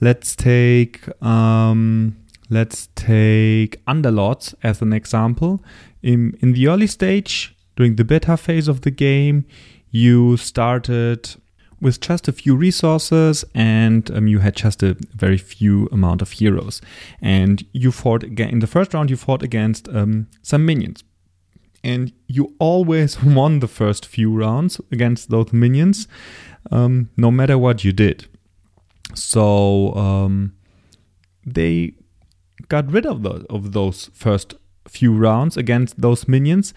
Let's 0.00 0.34
take 0.36 1.00
um, 1.22 2.16
let's 2.50 2.88
take 2.94 3.84
Underlords 3.86 4.54
as 4.62 4.82
an 4.82 4.92
example. 4.92 5.62
In, 6.02 6.36
in 6.40 6.52
the 6.52 6.68
early 6.68 6.86
stage, 6.86 7.54
during 7.76 7.96
the 7.96 8.04
beta 8.04 8.36
phase 8.36 8.68
of 8.68 8.82
the 8.82 8.90
game, 8.90 9.44
you 9.90 10.36
started 10.36 11.36
with 11.80 12.00
just 12.00 12.26
a 12.26 12.32
few 12.32 12.56
resources 12.56 13.44
and 13.54 14.10
um, 14.10 14.26
you 14.26 14.38
had 14.38 14.56
just 14.56 14.82
a 14.82 14.96
very 15.14 15.36
few 15.36 15.88
amount 15.92 16.22
of 16.22 16.32
heroes. 16.32 16.80
And 17.20 17.64
you 17.72 17.92
fought 17.92 18.22
again 18.22 18.50
in 18.50 18.60
the 18.60 18.66
first 18.66 18.94
round, 18.94 19.10
you 19.10 19.16
fought 19.16 19.42
against 19.42 19.88
um, 19.88 20.28
some 20.42 20.64
minions. 20.64 21.04
And 21.86 22.12
you 22.26 22.54
always 22.58 23.22
won 23.22 23.60
the 23.60 23.68
first 23.68 24.06
few 24.06 24.30
rounds 24.44 24.80
against 24.90 25.30
those 25.30 25.52
minions, 25.52 26.08
um, 26.72 27.10
no 27.16 27.30
matter 27.30 27.56
what 27.56 27.84
you 27.84 27.92
did. 27.92 28.26
So 29.14 29.94
um, 29.94 30.52
they 31.46 31.94
got 32.68 32.90
rid 32.90 33.06
of 33.06 33.22
those, 33.22 33.44
of 33.48 33.72
those 33.72 34.10
first 34.12 34.54
few 34.88 35.12
rounds 35.14 35.56
against 35.56 36.00
those 36.00 36.26
minions 36.26 36.74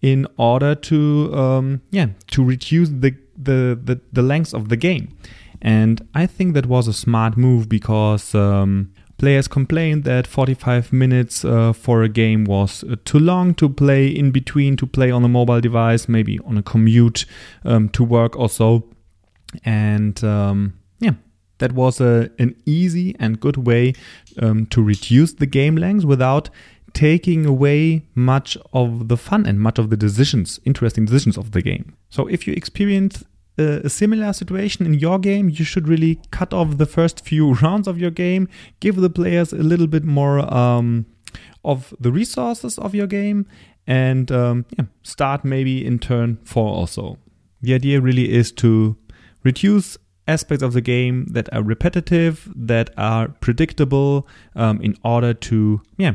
in 0.00 0.26
order 0.36 0.74
to 0.74 1.34
um, 1.34 1.80
yeah 1.90 2.08
to 2.28 2.44
reduce 2.44 2.88
the, 2.88 3.14
the 3.36 3.78
the 3.82 4.00
the 4.12 4.22
length 4.22 4.54
of 4.54 4.68
the 4.68 4.76
game. 4.76 5.06
And 5.62 6.06
I 6.14 6.26
think 6.26 6.54
that 6.54 6.66
was 6.66 6.86
a 6.88 6.92
smart 6.92 7.36
move 7.36 7.68
because 7.68 8.34
um, 8.34 8.92
players 9.18 9.48
complained 9.48 10.04
that 10.04 10.26
45 10.26 10.92
minutes 10.92 11.44
uh, 11.44 11.72
for 11.72 12.02
a 12.02 12.08
game 12.08 12.44
was 12.44 12.84
uh, 12.84 12.96
too 13.04 13.18
long 13.18 13.54
to 13.54 13.68
play 13.68 14.08
in 14.08 14.30
between, 14.30 14.76
to 14.76 14.86
play 14.86 15.10
on 15.10 15.24
a 15.24 15.28
mobile 15.28 15.60
device, 15.60 16.08
maybe 16.08 16.38
on 16.40 16.58
a 16.58 16.62
commute 16.62 17.24
um, 17.64 17.88
to 17.90 18.04
work 18.04 18.36
or 18.36 18.48
so. 18.48 18.84
And 19.64 20.22
um, 20.22 20.78
yeah, 21.00 21.14
that 21.58 21.72
was 21.72 22.00
a, 22.00 22.30
an 22.38 22.54
easy 22.66 23.16
and 23.18 23.40
good 23.40 23.56
way 23.56 23.94
um, 24.40 24.66
to 24.66 24.82
reduce 24.82 25.34
the 25.34 25.46
game 25.46 25.76
length 25.76 26.04
without 26.04 26.50
taking 26.92 27.44
away 27.44 28.02
much 28.14 28.56
of 28.72 29.08
the 29.08 29.16
fun 29.16 29.44
and 29.44 29.60
much 29.60 29.78
of 29.78 29.90
the 29.90 29.96
decisions, 29.96 30.58
interesting 30.64 31.04
decisions 31.04 31.36
of 31.36 31.52
the 31.52 31.60
game. 31.60 31.94
So 32.08 32.26
if 32.26 32.46
you 32.46 32.54
experience 32.54 33.22
a, 33.58 33.88
similar 33.88 34.32
situation 34.32 34.86
in 34.86 34.94
your 34.94 35.18
game, 35.18 35.48
you 35.48 35.64
should 35.64 35.88
really 35.88 36.20
cut 36.30 36.52
off 36.52 36.78
the 36.78 36.86
first 36.86 37.24
few 37.24 37.54
rounds 37.62 37.88
of 37.88 37.98
your 37.98 38.10
game, 38.10 38.48
give 38.80 38.96
the 38.96 39.10
players 39.10 39.52
a 39.52 39.56
little 39.56 39.86
bit 39.86 40.04
more 40.04 40.52
um, 40.52 41.06
of 41.64 41.94
the 41.98 42.12
resources 42.12 42.78
of 42.78 42.94
your 42.94 43.06
game, 43.06 43.46
and 43.86 44.30
um, 44.32 44.64
yeah, 44.78 44.86
start 45.02 45.44
maybe 45.44 45.84
in 45.84 45.98
turn 45.98 46.38
four 46.44 46.76
or 46.76 46.88
so. 46.88 47.18
The 47.62 47.74
idea 47.74 48.00
really 48.00 48.32
is 48.32 48.52
to 48.52 48.96
reduce 49.42 49.96
aspects 50.28 50.62
of 50.62 50.72
the 50.72 50.80
game 50.80 51.26
that 51.30 51.52
are 51.52 51.62
repetitive, 51.62 52.52
that 52.54 52.90
are 52.96 53.28
predictable, 53.28 54.26
um, 54.54 54.80
in 54.80 54.96
order 55.04 55.32
to 55.32 55.80
yeah 55.96 56.14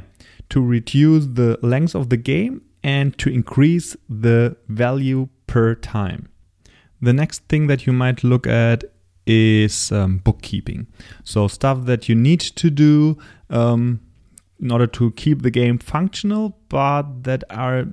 to 0.49 0.61
reduce 0.61 1.25
the 1.25 1.57
length 1.61 1.95
of 1.95 2.09
the 2.09 2.17
game 2.17 2.61
and 2.83 3.17
to 3.17 3.29
increase 3.29 3.95
the 4.09 4.57
value 4.67 5.29
per 5.47 5.73
time. 5.75 6.27
The 7.01 7.13
next 7.13 7.43
thing 7.49 7.67
that 7.67 7.85
you 7.85 7.93
might 7.93 8.23
look 8.23 8.45
at 8.47 8.83
is 9.25 9.91
um, 9.91 10.17
bookkeeping. 10.19 10.87
So, 11.23 11.47
stuff 11.47 11.85
that 11.85 12.09
you 12.09 12.15
need 12.15 12.39
to 12.41 12.69
do 12.69 13.17
um, 13.49 14.01
in 14.59 14.71
order 14.71 14.87
to 14.87 15.11
keep 15.11 15.41
the 15.41 15.51
game 15.51 15.77
functional, 15.77 16.57
but 16.69 17.23
that 17.23 17.43
are 17.49 17.85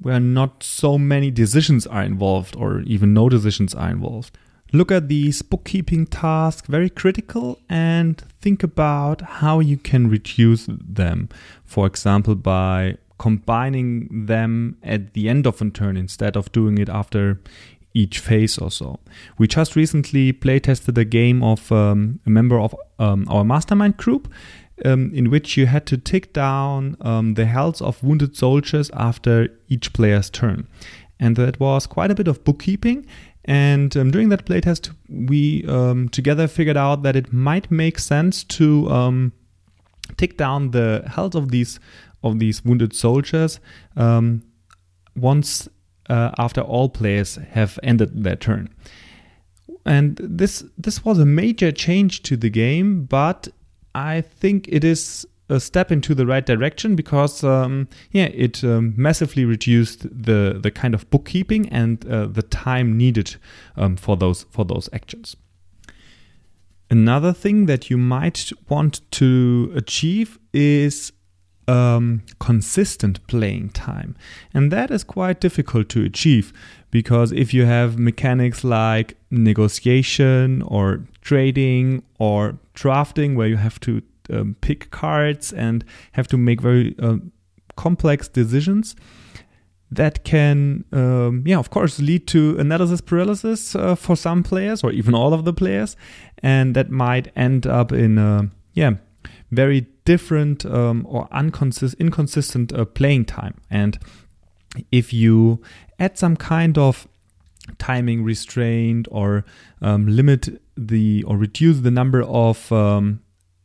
where 0.00 0.20
not 0.20 0.62
so 0.62 0.98
many 0.98 1.30
decisions 1.30 1.86
are 1.86 2.02
involved 2.02 2.56
or 2.56 2.80
even 2.80 3.14
no 3.14 3.28
decisions 3.28 3.74
are 3.74 3.90
involved 3.90 4.36
look 4.72 4.90
at 4.90 5.08
these 5.08 5.42
bookkeeping 5.42 6.06
tasks 6.06 6.66
very 6.66 6.88
critical 6.88 7.58
and 7.68 8.24
think 8.40 8.62
about 8.62 9.20
how 9.20 9.60
you 9.60 9.76
can 9.76 10.08
reduce 10.08 10.66
them. 10.68 11.28
For 11.64 11.86
example, 11.86 12.34
by 12.34 12.96
combining 13.18 14.26
them 14.26 14.76
at 14.82 15.12
the 15.12 15.28
end 15.28 15.46
of 15.46 15.60
a 15.62 15.70
turn 15.70 15.96
instead 15.96 16.36
of 16.36 16.50
doing 16.50 16.78
it 16.78 16.88
after 16.88 17.40
each 17.94 18.18
phase 18.18 18.58
or 18.58 18.70
so. 18.70 18.98
We 19.38 19.46
just 19.46 19.76
recently 19.76 20.32
playtested 20.32 20.96
a 20.98 21.04
game 21.04 21.42
of 21.42 21.70
um, 21.70 22.20
a 22.26 22.30
member 22.30 22.58
of 22.58 22.74
um, 22.98 23.26
our 23.28 23.44
mastermind 23.44 23.96
group. 23.96 24.32
Um, 24.84 25.12
in 25.14 25.30
which 25.30 25.56
you 25.56 25.66
had 25.66 25.86
to 25.86 25.96
tick 25.96 26.32
down 26.32 26.96
um, 27.02 27.34
the 27.34 27.44
health 27.44 27.80
of 27.80 28.02
wounded 28.02 28.36
soldiers 28.36 28.90
after 28.94 29.48
each 29.68 29.92
player's 29.92 30.28
turn. 30.28 30.66
And 31.20 31.36
that 31.36 31.60
was 31.60 31.86
quite 31.86 32.10
a 32.10 32.16
bit 32.16 32.26
of 32.26 32.42
bookkeeping 32.42 33.06
and 33.44 33.96
um, 33.96 34.10
during 34.10 34.28
that 34.30 34.44
playtest, 34.44 34.92
we 35.08 35.64
um, 35.66 36.08
together 36.08 36.48
figured 36.48 36.76
out 36.76 37.02
that 37.02 37.14
it 37.14 37.32
might 37.32 37.70
make 37.70 37.98
sense 38.00 38.42
to 38.44 39.30
take 40.16 40.36
down 40.36 40.72
the 40.72 41.04
health 41.06 41.34
of 41.34 41.50
these 41.50 41.78
of 42.24 42.38
these 42.38 42.64
wounded 42.64 42.94
soldiers 42.94 43.60
once 45.16 45.68
uh, 46.08 46.30
after 46.38 46.60
all 46.60 46.88
players 46.88 47.36
have 47.50 47.78
ended 47.82 48.24
their 48.24 48.36
turn. 48.36 48.68
And 49.84 50.16
this 50.22 50.64
this 50.78 51.04
was 51.04 51.18
a 51.18 51.26
major 51.26 51.72
change 51.72 52.22
to 52.22 52.36
the 52.36 52.50
game, 52.50 53.04
but 53.04 53.48
I 53.94 54.20
think 54.20 54.68
it 54.68 54.84
is 54.84 55.26
a 55.48 55.60
step 55.60 55.92
into 55.92 56.14
the 56.14 56.26
right 56.26 56.46
direction 56.46 56.96
because 56.96 57.44
um, 57.44 57.88
yeah 58.12 58.26
it 58.26 58.64
um, 58.64 58.94
massively 58.96 59.44
reduced 59.44 60.02
the 60.02 60.58
the 60.60 60.70
kind 60.70 60.94
of 60.94 61.08
bookkeeping 61.10 61.68
and 61.68 62.06
uh, 62.06 62.26
the 62.26 62.42
time 62.42 62.96
needed 62.96 63.36
um, 63.76 63.96
for 63.96 64.16
those 64.16 64.44
for 64.50 64.64
those 64.64 64.88
actions 64.92 65.36
another 66.90 67.32
thing 67.32 67.66
that 67.66 67.90
you 67.90 67.98
might 67.98 68.50
want 68.68 69.00
to 69.10 69.72
achieve 69.74 70.38
is 70.52 71.12
um, 71.68 72.22
consistent 72.38 73.24
playing 73.26 73.70
time. 73.70 74.16
And 74.52 74.70
that 74.72 74.90
is 74.90 75.04
quite 75.04 75.40
difficult 75.40 75.88
to 75.90 76.04
achieve 76.04 76.52
because 76.90 77.32
if 77.32 77.54
you 77.54 77.64
have 77.64 77.98
mechanics 77.98 78.64
like 78.64 79.16
negotiation 79.30 80.62
or 80.62 81.04
trading 81.22 82.02
or 82.18 82.58
drafting 82.74 83.34
where 83.34 83.48
you 83.48 83.56
have 83.56 83.80
to 83.80 84.02
um, 84.30 84.56
pick 84.60 84.90
cards 84.90 85.52
and 85.52 85.84
have 86.12 86.28
to 86.28 86.36
make 86.36 86.60
very 86.60 86.94
uh, 86.98 87.16
complex 87.76 88.28
decisions 88.28 88.94
that 89.92 90.24
can, 90.24 90.84
um, 90.92 91.42
yeah, 91.46 91.58
of 91.58 91.68
course, 91.68 92.00
lead 92.00 92.26
to 92.26 92.56
analysis 92.58 93.02
paralysis 93.02 93.76
uh, 93.76 93.94
for 93.94 94.16
some 94.16 94.42
players 94.42 94.82
or 94.82 94.90
even 94.90 95.14
all 95.14 95.34
of 95.34 95.44
the 95.44 95.52
players, 95.52 95.96
and 96.42 96.74
that 96.74 96.90
might 96.90 97.30
end 97.36 97.66
up 97.66 97.92
in, 97.92 98.16
a, 98.16 98.48
yeah, 98.72 98.92
very 99.52 99.86
different 100.04 100.66
um, 100.66 101.06
or 101.08 101.28
inconsist- 101.28 101.98
inconsistent 101.98 102.72
uh, 102.72 102.84
playing 102.84 103.26
time. 103.26 103.60
And 103.70 103.98
if 104.90 105.12
you 105.12 105.60
add 105.98 106.18
some 106.18 106.36
kind 106.36 106.78
of 106.78 107.06
timing 107.78 108.24
restraint 108.24 109.06
or 109.10 109.44
um, 109.80 110.06
limit 110.06 110.60
the 110.76 111.22
or 111.24 111.36
reduce 111.36 111.80
the 111.80 111.90
number 111.90 112.22
of 112.22 112.72
um, 112.72 113.20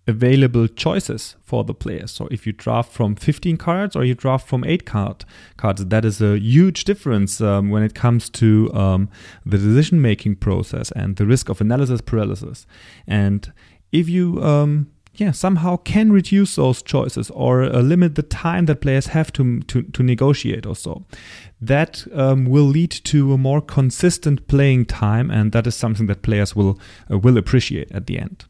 available 0.08 0.68
choices 0.68 1.36
for 1.44 1.64
the 1.64 1.74
players. 1.74 2.12
So 2.12 2.28
if 2.32 2.46
you 2.46 2.54
draft 2.54 2.92
from 2.92 3.16
15 3.16 3.58
cards 3.58 3.96
or 3.96 4.04
you 4.04 4.14
draft 4.14 4.48
from 4.48 4.64
8 4.64 4.86
card 4.86 5.26
cards, 5.58 5.86
that 5.86 6.06
is 6.06 6.22
a 6.22 6.38
huge 6.38 6.84
difference 6.84 7.42
um, 7.42 7.70
when 7.70 7.84
it 7.84 7.96
comes 7.96 8.30
to 8.32 8.74
um, 8.74 9.10
the 9.46 9.58
decision 9.58 10.02
making 10.02 10.36
process 10.36 10.92
and 10.92 11.16
the 11.16 11.26
risk 11.26 11.50
of 11.50 11.60
analysis 11.60 12.02
paralysis. 12.02 12.66
And 13.08 13.52
if 13.92 14.08
you 14.08 14.44
um, 14.44 14.92
yeah, 15.18 15.32
somehow 15.32 15.78
can 15.78 16.12
reduce 16.12 16.56
those 16.56 16.84
choices 16.84 17.32
or 17.32 17.64
uh, 17.64 17.82
limit 17.82 18.16
the 18.16 18.24
time 18.24 18.68
that 18.68 18.82
players 18.82 19.08
have 19.08 19.34
to, 19.34 19.62
to, 19.62 19.82
to 19.82 20.04
negotiate 20.04 20.66
or 20.66 20.76
so. 20.76 21.06
That 21.60 22.06
um, 22.14 22.46
will 22.46 22.66
lead 22.66 22.92
to 22.92 23.34
a 23.34 23.38
more 23.38 23.62
consistent 23.62 24.48
playing 24.48 24.86
time, 24.86 25.32
and 25.32 25.52
that 25.54 25.66
is 25.66 25.76
something 25.76 26.06
that 26.06 26.22
players 26.22 26.56
will 26.56 26.80
uh, 27.12 27.18
will 27.18 27.38
appreciate 27.38 27.92
at 27.92 28.06
the 28.06 28.20
end. 28.20 28.46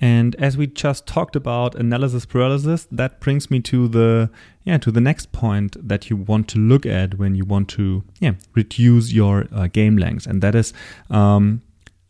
And 0.00 0.34
as 0.36 0.56
we 0.56 0.66
just 0.66 1.06
talked 1.06 1.36
about 1.36 1.74
analysis 1.74 2.24
paralysis, 2.24 2.88
that 2.90 3.20
brings 3.20 3.50
me 3.50 3.60
to 3.60 3.86
the 3.86 4.30
yeah 4.64 4.78
to 4.78 4.90
the 4.90 5.02
next 5.02 5.32
point 5.32 5.76
that 5.86 6.08
you 6.08 6.16
want 6.16 6.48
to 6.48 6.58
look 6.58 6.86
at 6.86 7.18
when 7.18 7.34
you 7.34 7.44
want 7.44 7.68
to 7.70 8.02
yeah 8.20 8.32
reduce 8.54 9.12
your 9.12 9.46
uh, 9.52 9.66
game 9.66 9.98
length, 9.98 10.26
and 10.26 10.40
that 10.40 10.54
is 10.54 10.72
um, 11.10 11.60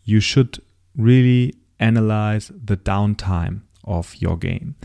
you 0.05 0.21
should 0.21 0.63
really 0.97 1.55
analyze 1.81 2.53
the 2.65 2.77
downtime 2.77 3.63
of 3.85 4.15
your 4.17 4.37
game. 4.37 4.77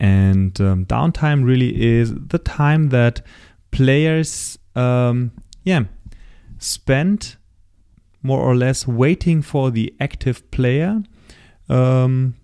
And 0.00 0.60
um, 0.60 0.84
downtime 0.86 1.44
really 1.44 2.00
is 2.00 2.12
the 2.14 2.38
time 2.38 2.88
that 2.88 3.22
players 3.70 4.58
um, 4.76 5.32
yeah 5.64 5.84
spend 6.58 7.36
more 8.22 8.40
or 8.40 8.54
less 8.54 8.86
waiting 8.86 9.42
for 9.42 9.70
the 9.70 9.92
active 9.98 10.48
player 10.52 11.02
um, 11.68 12.36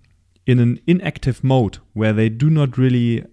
in 0.46 0.58
an 0.58 0.80
inactive 0.86 1.44
mode 1.44 1.78
where 1.92 2.12
they 2.12 2.28
do 2.28 2.50
not 2.50 2.76
really 2.76 3.24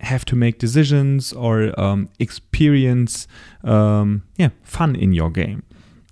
have 0.00 0.24
to 0.24 0.34
make 0.34 0.58
decisions 0.58 1.32
or 1.32 1.78
um, 1.78 2.08
experience 2.18 3.26
um, 3.64 4.22
yeah 4.36 4.48
fun 4.62 4.96
in 4.96 5.12
your 5.12 5.30
game 5.30 5.62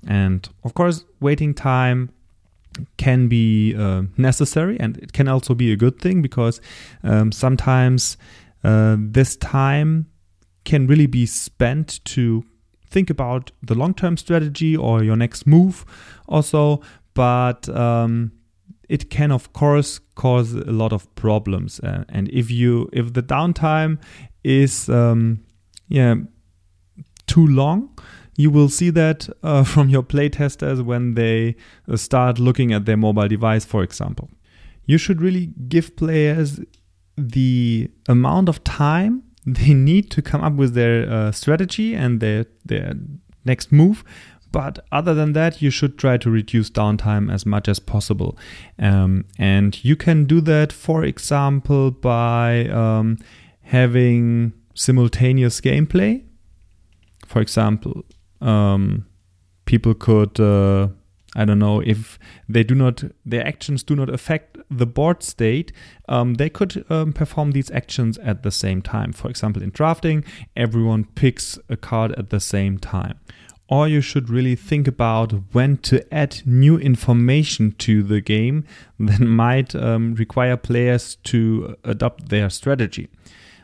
and 0.06 0.48
of 0.64 0.74
course 0.74 1.04
waiting 1.20 1.54
time 1.54 2.10
can 2.96 3.28
be 3.28 3.74
uh, 3.74 4.02
necessary 4.16 4.78
and 4.80 4.96
it 4.98 5.12
can 5.12 5.28
also 5.28 5.54
be 5.54 5.72
a 5.72 5.76
good 5.76 5.98
thing 6.00 6.22
because 6.22 6.60
um, 7.02 7.32
sometimes 7.32 8.16
uh, 8.64 8.96
this 8.98 9.36
time 9.36 10.06
can 10.64 10.86
really 10.86 11.06
be 11.06 11.26
spent 11.26 12.04
to 12.04 12.44
think 12.88 13.10
about 13.10 13.50
the 13.62 13.74
long 13.74 13.94
term 13.94 14.16
strategy 14.16 14.76
or 14.76 15.02
your 15.02 15.16
next 15.16 15.46
move 15.46 15.84
also 16.28 16.80
but 17.14 17.68
um, 17.68 18.32
it 18.88 19.10
can 19.10 19.30
of 19.30 19.52
course 19.52 20.00
cause 20.14 20.52
a 20.52 20.72
lot 20.72 20.92
of 20.92 21.12
problems 21.14 21.80
uh, 21.80 22.04
and 22.08 22.28
if 22.28 22.50
you 22.50 22.88
if 22.92 23.12
the 23.12 23.22
downtime 23.22 23.98
is 24.44 24.88
um, 24.88 25.42
yeah 25.88 26.14
too 27.26 27.46
long 27.46 27.88
you 28.36 28.50
will 28.50 28.68
see 28.68 28.90
that 28.90 29.28
uh, 29.42 29.64
from 29.64 29.88
your 29.88 30.02
playtesters 30.02 30.82
when 30.82 31.14
they 31.14 31.56
uh, 31.88 31.96
start 31.96 32.38
looking 32.38 32.72
at 32.72 32.84
their 32.86 32.96
mobile 32.96 33.28
device, 33.28 33.64
for 33.64 33.82
example. 33.82 34.30
You 34.86 34.98
should 34.98 35.20
really 35.20 35.52
give 35.68 35.96
players 35.96 36.60
the 37.16 37.90
amount 38.08 38.48
of 38.48 38.64
time 38.64 39.22
they 39.46 39.72
need 39.72 40.10
to 40.10 40.22
come 40.22 40.42
up 40.42 40.54
with 40.54 40.74
their 40.74 41.10
uh, 41.10 41.32
strategy 41.32 41.94
and 41.94 42.20
their 42.20 42.46
their 42.64 42.94
next 43.44 43.72
move. 43.72 44.04
But 44.52 44.80
other 44.90 45.14
than 45.14 45.32
that, 45.34 45.62
you 45.62 45.70
should 45.70 45.96
try 45.96 46.16
to 46.18 46.30
reduce 46.30 46.70
downtime 46.70 47.32
as 47.32 47.46
much 47.46 47.68
as 47.68 47.78
possible. 47.78 48.36
Um, 48.80 49.24
and 49.38 49.82
you 49.84 49.94
can 49.94 50.24
do 50.24 50.40
that, 50.40 50.72
for 50.72 51.04
example, 51.04 51.92
by 51.92 52.66
um, 52.68 53.18
having 53.62 54.52
simultaneous 54.74 55.60
gameplay. 55.60 56.24
For 57.26 57.40
example, 57.40 58.04
um, 58.40 59.06
people 59.64 59.94
could 59.94 60.38
uh, 60.40 60.88
I 61.36 61.44
don't 61.44 61.60
know 61.60 61.80
if 61.80 62.18
they 62.48 62.64
do 62.64 62.74
not 62.74 63.04
their 63.24 63.46
actions 63.46 63.82
do 63.82 63.94
not 63.94 64.10
affect 64.10 64.58
the 64.68 64.86
board 64.86 65.22
state. 65.22 65.72
Um, 66.08 66.34
they 66.34 66.50
could 66.50 66.84
um, 66.90 67.12
perform 67.12 67.52
these 67.52 67.70
actions 67.70 68.18
at 68.18 68.42
the 68.42 68.50
same 68.50 68.82
time. 68.82 69.12
For 69.12 69.30
example, 69.30 69.62
in 69.62 69.70
drafting, 69.70 70.24
everyone 70.56 71.04
picks 71.04 71.58
a 71.68 71.76
card 71.76 72.12
at 72.12 72.30
the 72.30 72.40
same 72.40 72.78
time. 72.78 73.20
Or 73.68 73.86
you 73.86 74.00
should 74.00 74.28
really 74.28 74.56
think 74.56 74.88
about 74.88 75.32
when 75.52 75.76
to 75.78 76.02
add 76.12 76.42
new 76.44 76.76
information 76.76 77.72
to 77.78 78.02
the 78.02 78.20
game 78.20 78.64
that 78.98 79.20
might 79.20 79.76
um, 79.76 80.14
require 80.14 80.56
players 80.56 81.14
to 81.24 81.76
adopt 81.84 82.28
their 82.28 82.50
strategy. 82.50 83.08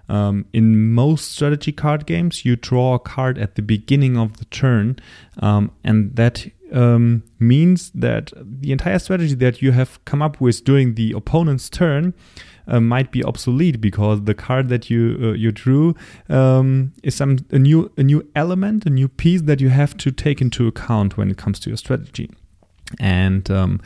Um, 0.08 0.46
in 0.52 0.92
most 0.92 1.32
strategy 1.32 1.72
card 1.72 2.06
games, 2.06 2.44
you 2.44 2.56
draw 2.56 2.94
a 2.94 2.98
card 2.98 3.38
at 3.38 3.56
the 3.56 3.62
beginning 3.62 4.16
of 4.16 4.36
the 4.36 4.44
turn, 4.46 4.98
um, 5.38 5.72
and 5.82 6.14
that 6.16 6.46
um, 6.72 7.22
means 7.38 7.90
that 7.90 8.32
the 8.36 8.72
entire 8.72 8.98
strategy 8.98 9.34
that 9.34 9.62
you 9.62 9.72
have 9.72 10.04
come 10.04 10.22
up 10.22 10.40
with 10.40 10.64
during 10.64 10.94
the 10.94 11.12
opponent's 11.12 11.68
turn 11.68 12.14
uh, 12.68 12.80
might 12.80 13.12
be 13.12 13.22
obsolete 13.24 13.80
because 13.80 14.24
the 14.24 14.34
card 14.34 14.68
that 14.68 14.90
you 14.90 15.16
uh, 15.20 15.32
you 15.32 15.52
drew 15.52 15.94
um, 16.28 16.92
is 17.02 17.14
some 17.14 17.38
a 17.50 17.58
new 17.58 17.90
a 17.96 18.02
new 18.02 18.28
element, 18.34 18.86
a 18.86 18.90
new 18.90 19.08
piece 19.08 19.42
that 19.42 19.60
you 19.60 19.68
have 19.70 19.96
to 19.98 20.10
take 20.10 20.40
into 20.40 20.66
account 20.66 21.16
when 21.16 21.30
it 21.30 21.36
comes 21.36 21.58
to 21.60 21.70
your 21.70 21.76
strategy, 21.76 22.30
and 22.98 23.50
um, 23.50 23.80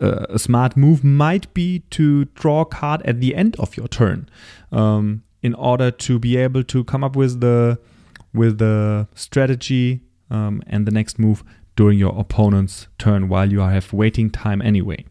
a 0.00 0.38
smart 0.38 0.76
move 0.76 1.04
might 1.04 1.52
be 1.54 1.80
to 1.90 2.24
draw 2.26 2.62
a 2.62 2.66
card 2.66 3.02
at 3.02 3.20
the 3.20 3.34
end 3.36 3.54
of 3.60 3.76
your 3.76 3.86
turn. 3.86 4.28
Um, 4.72 5.22
in 5.42 5.54
order 5.54 5.90
to 5.90 6.18
be 6.18 6.36
able 6.36 6.62
to 6.64 6.84
come 6.84 7.04
up 7.04 7.16
with 7.16 7.40
the 7.40 7.78
with 8.32 8.58
the 8.58 9.06
strategy 9.14 10.00
um, 10.30 10.62
and 10.66 10.86
the 10.86 10.90
next 10.90 11.18
move 11.18 11.44
during 11.76 11.98
your 11.98 12.18
opponent's 12.18 12.88
turn 12.98 13.28
while 13.28 13.50
you 13.50 13.60
have 13.60 13.92
waiting 13.92 14.30
time 14.30 14.62
anyway. 14.62 15.04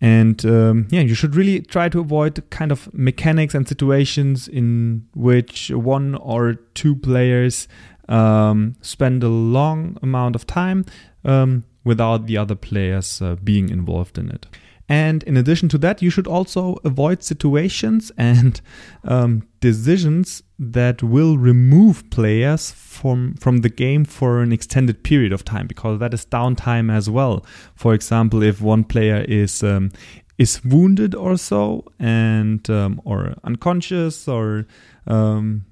And 0.00 0.44
um, 0.46 0.86
yeah, 0.90 1.00
you 1.00 1.14
should 1.14 1.34
really 1.34 1.60
try 1.60 1.88
to 1.88 2.00
avoid 2.00 2.48
kind 2.50 2.70
of 2.70 2.92
mechanics 2.94 3.54
and 3.54 3.66
situations 3.66 4.46
in 4.46 5.06
which 5.14 5.70
one 5.70 6.14
or 6.14 6.54
two 6.74 6.94
players 6.94 7.66
um, 8.08 8.76
spend 8.80 9.24
a 9.24 9.28
long 9.28 9.98
amount 10.02 10.36
of 10.36 10.46
time 10.46 10.84
um, 11.24 11.64
without 11.84 12.26
the 12.26 12.36
other 12.36 12.54
players 12.54 13.20
uh, 13.20 13.34
being 13.42 13.70
involved 13.70 14.18
in 14.18 14.30
it. 14.30 14.46
And 14.88 15.22
in 15.24 15.36
addition 15.36 15.68
to 15.70 15.78
that, 15.78 16.00
you 16.00 16.08
should 16.08 16.26
also 16.26 16.78
avoid 16.82 17.22
situations 17.22 18.10
and 18.18 18.60
um, 19.04 19.46
decisions 19.60 20.42
that 20.58 21.02
will 21.02 21.36
remove 21.36 22.08
players 22.10 22.70
from 22.70 23.34
from 23.34 23.58
the 23.58 23.68
game 23.68 24.04
for 24.04 24.40
an 24.40 24.52
extended 24.52 25.04
period 25.04 25.32
of 25.32 25.44
time, 25.44 25.66
because 25.66 25.98
that 26.00 26.14
is 26.14 26.24
downtime 26.26 26.90
as 26.92 27.10
well. 27.10 27.44
For 27.74 27.94
example, 27.94 28.42
if 28.42 28.60
one 28.60 28.84
player 28.84 29.24
is 29.28 29.62
um, 29.62 29.90
is 30.38 30.64
wounded 30.64 31.14
or 31.14 31.36
so, 31.36 31.84
and 31.98 32.68
um, 32.70 33.00
or 33.04 33.34
unconscious 33.44 34.26
or 34.26 34.66
um, 35.06 35.66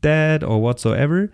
dead 0.00 0.44
or 0.44 0.62
whatsoever, 0.62 1.30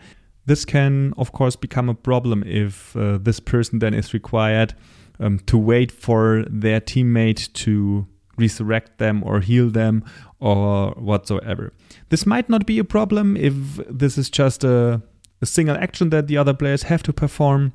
this 0.46 0.64
can 0.64 1.12
of 1.18 1.32
course 1.32 1.56
become 1.56 1.88
a 1.88 1.94
problem 1.94 2.42
if 2.46 2.96
uh, 2.96 3.18
this 3.18 3.38
person 3.38 3.80
then 3.80 3.94
is 3.94 4.14
required 4.14 4.74
um, 5.20 5.38
to 5.40 5.58
wait 5.58 5.92
for 5.92 6.44
their 6.48 6.80
teammate 6.80 7.52
to 7.52 8.06
resurrect 8.36 8.98
them 8.98 9.22
or 9.24 9.40
heal 9.40 9.68
them 9.68 10.04
or 10.38 10.92
whatsoever. 10.92 11.72
This 12.08 12.24
might 12.24 12.48
not 12.48 12.66
be 12.66 12.78
a 12.78 12.84
problem 12.84 13.36
if 13.36 13.54
this 13.88 14.16
is 14.16 14.30
just 14.30 14.64
a, 14.64 15.02
a 15.42 15.46
single 15.46 15.76
action 15.76 16.10
that 16.10 16.28
the 16.28 16.36
other 16.36 16.54
players 16.54 16.84
have 16.84 17.02
to 17.04 17.12
perform 17.12 17.72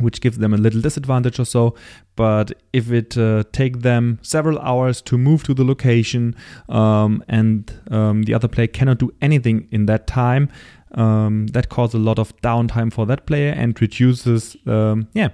which 0.00 0.20
gives 0.20 0.38
them 0.38 0.54
a 0.54 0.56
little 0.56 0.80
disadvantage 0.80 1.38
or 1.38 1.44
so. 1.44 1.74
But 2.16 2.52
if 2.72 2.90
it 2.90 3.16
uh, 3.18 3.44
take 3.52 3.80
them 3.80 4.18
several 4.22 4.58
hours 4.60 5.02
to 5.02 5.18
move 5.18 5.42
to 5.44 5.54
the 5.54 5.64
location 5.64 6.34
um, 6.68 7.24
and 7.28 7.72
um, 7.90 8.22
the 8.22 8.34
other 8.34 8.48
player 8.48 8.66
cannot 8.66 8.98
do 8.98 9.12
anything 9.20 9.68
in 9.70 9.86
that 9.86 10.06
time, 10.06 10.50
um, 10.92 11.48
that 11.48 11.68
causes 11.68 11.94
a 11.94 11.98
lot 11.98 12.18
of 12.18 12.34
downtime 12.38 12.92
for 12.92 13.06
that 13.06 13.26
player 13.26 13.52
and 13.52 13.80
reduces, 13.80 14.56
um, 14.66 15.08
yeah, 15.12 15.28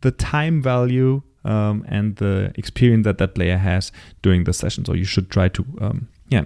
the 0.00 0.10
time 0.10 0.62
value 0.62 1.22
um, 1.44 1.84
and 1.88 2.16
the 2.16 2.52
experience 2.56 3.04
that 3.04 3.18
that 3.18 3.34
player 3.34 3.56
has 3.56 3.92
during 4.22 4.44
the 4.44 4.52
session. 4.52 4.84
So 4.84 4.94
you 4.94 5.04
should 5.04 5.30
try 5.30 5.48
to 5.48 5.64
um, 5.80 6.08
yeah 6.28 6.44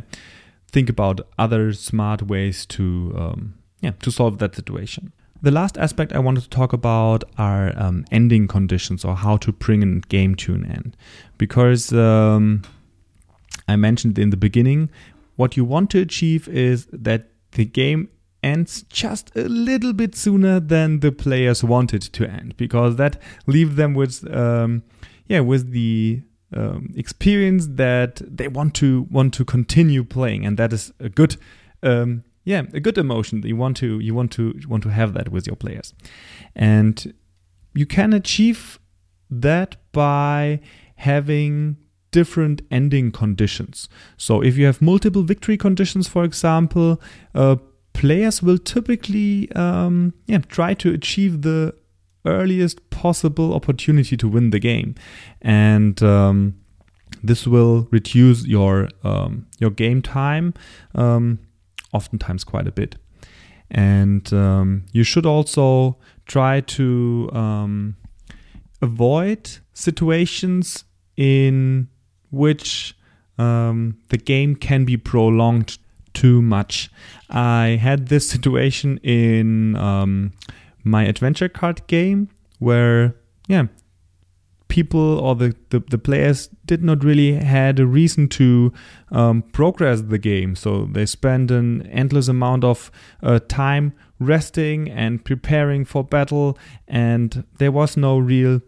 think 0.72 0.88
about 0.88 1.20
other 1.38 1.72
smart 1.72 2.22
ways 2.22 2.66
to 2.66 3.14
um, 3.16 3.54
yeah 3.80 3.92
to 4.02 4.10
solve 4.10 4.38
that 4.38 4.54
situation. 4.54 5.12
The 5.42 5.50
last 5.50 5.78
aspect 5.78 6.12
I 6.12 6.18
wanted 6.18 6.42
to 6.42 6.50
talk 6.50 6.74
about 6.74 7.24
are 7.38 7.72
um, 7.76 8.04
ending 8.10 8.46
conditions 8.46 9.06
or 9.06 9.16
how 9.16 9.38
to 9.38 9.52
bring 9.52 9.82
a 9.82 10.00
game 10.08 10.34
to 10.34 10.54
an 10.54 10.66
end, 10.66 10.96
because 11.38 11.94
um, 11.94 12.62
I 13.66 13.76
mentioned 13.76 14.18
in 14.18 14.30
the 14.30 14.36
beginning 14.36 14.90
what 15.36 15.56
you 15.56 15.64
want 15.64 15.88
to 15.90 15.98
achieve 15.98 16.46
is 16.48 16.86
that 16.92 17.28
the 17.52 17.64
game 17.64 18.10
ends 18.42 18.82
just 18.84 19.30
a 19.36 19.48
little 19.48 19.92
bit 19.92 20.14
sooner 20.14 20.60
than 20.60 21.00
the 21.00 21.12
players 21.12 21.62
wanted 21.62 22.02
to 22.02 22.28
end 22.28 22.56
because 22.56 22.96
that 22.96 23.20
leaves 23.46 23.76
them 23.76 23.94
with 23.94 24.26
um, 24.34 24.82
yeah 25.26 25.40
with 25.40 25.72
the 25.72 26.22
um, 26.54 26.92
experience 26.96 27.66
that 27.72 28.22
they 28.26 28.48
want 28.48 28.74
to 28.74 29.06
want 29.10 29.34
to 29.34 29.44
continue 29.44 30.02
playing 30.02 30.44
and 30.46 30.56
that 30.56 30.72
is 30.72 30.92
a 31.00 31.08
good 31.08 31.36
um, 31.82 32.24
yeah 32.44 32.62
a 32.72 32.80
good 32.80 32.98
emotion 32.98 33.40
that 33.40 33.48
you 33.48 33.56
want 33.56 33.76
to 33.76 33.98
you 34.00 34.14
want 34.14 34.32
to 34.32 34.58
want 34.68 34.82
to 34.82 34.88
have 34.88 35.12
that 35.14 35.28
with 35.28 35.46
your 35.46 35.56
players 35.56 35.94
and 36.56 37.14
you 37.74 37.86
can 37.86 38.12
achieve 38.12 38.78
that 39.30 39.76
by 39.92 40.60
having 40.96 41.76
different 42.10 42.62
ending 42.70 43.12
conditions. 43.12 43.88
So 44.16 44.42
if 44.42 44.58
you 44.58 44.66
have 44.66 44.82
multiple 44.82 45.22
victory 45.22 45.56
conditions, 45.56 46.08
for 46.08 46.24
example, 46.24 47.00
uh, 47.34 47.56
players 47.92 48.42
will 48.42 48.58
typically 48.58 49.50
um, 49.52 50.14
yeah, 50.26 50.38
try 50.38 50.74
to 50.74 50.92
achieve 50.92 51.42
the 51.42 51.74
earliest 52.24 52.90
possible 52.90 53.54
opportunity 53.54 54.16
to 54.16 54.28
win 54.28 54.50
the 54.50 54.58
game, 54.58 54.94
and 55.40 56.02
um, 56.02 56.54
this 57.22 57.46
will 57.46 57.88
reduce 57.90 58.46
your 58.46 58.88
um, 59.02 59.46
your 59.58 59.70
game 59.70 60.02
time, 60.02 60.54
um, 60.94 61.38
oftentimes 61.92 62.44
quite 62.44 62.66
a 62.66 62.72
bit. 62.72 62.96
And 63.72 64.32
um, 64.32 64.84
you 64.92 65.04
should 65.04 65.26
also 65.26 65.96
try 66.26 66.60
to 66.60 67.30
um, 67.32 67.96
avoid 68.82 69.58
situations 69.72 70.84
in 71.16 71.88
which 72.30 72.96
the 73.36 74.20
game 74.22 74.54
can 74.54 74.84
be 74.84 74.98
prolonged 74.98 75.78
too 76.14 76.42
much. 76.42 76.90
I 77.28 77.78
had 77.80 78.08
this 78.08 78.28
situation 78.34 78.98
in 78.98 79.76
um, 79.76 80.32
my 80.84 81.04
adventure 81.04 81.48
card 81.48 81.86
game 81.86 82.28
where, 82.58 83.14
yeah, 83.48 83.66
people 84.68 85.18
or 85.18 85.34
the, 85.34 85.54
the, 85.68 85.80
the, 85.90 85.98
players 85.98 86.48
did 86.64 86.82
not 86.82 87.04
really 87.04 87.32
had 87.34 87.78
a 87.80 87.86
reason 87.86 88.28
to 88.28 88.72
um, 89.10 89.42
progress 89.42 90.00
the 90.00 90.18
game. 90.18 90.54
So 90.54 90.84
they 90.84 91.04
spend 91.04 91.50
an 91.50 91.82
endless 91.88 92.28
amount 92.28 92.64
of 92.64 92.90
uh, 93.22 93.40
time 93.48 93.92
resting 94.20 94.88
and 94.88 95.22
preparing 95.24 95.84
for 95.84 96.04
battle, 96.04 96.56
and 96.88 97.44
there 97.58 97.72
was 97.72 97.96
no 97.96 98.18
real 98.18 98.60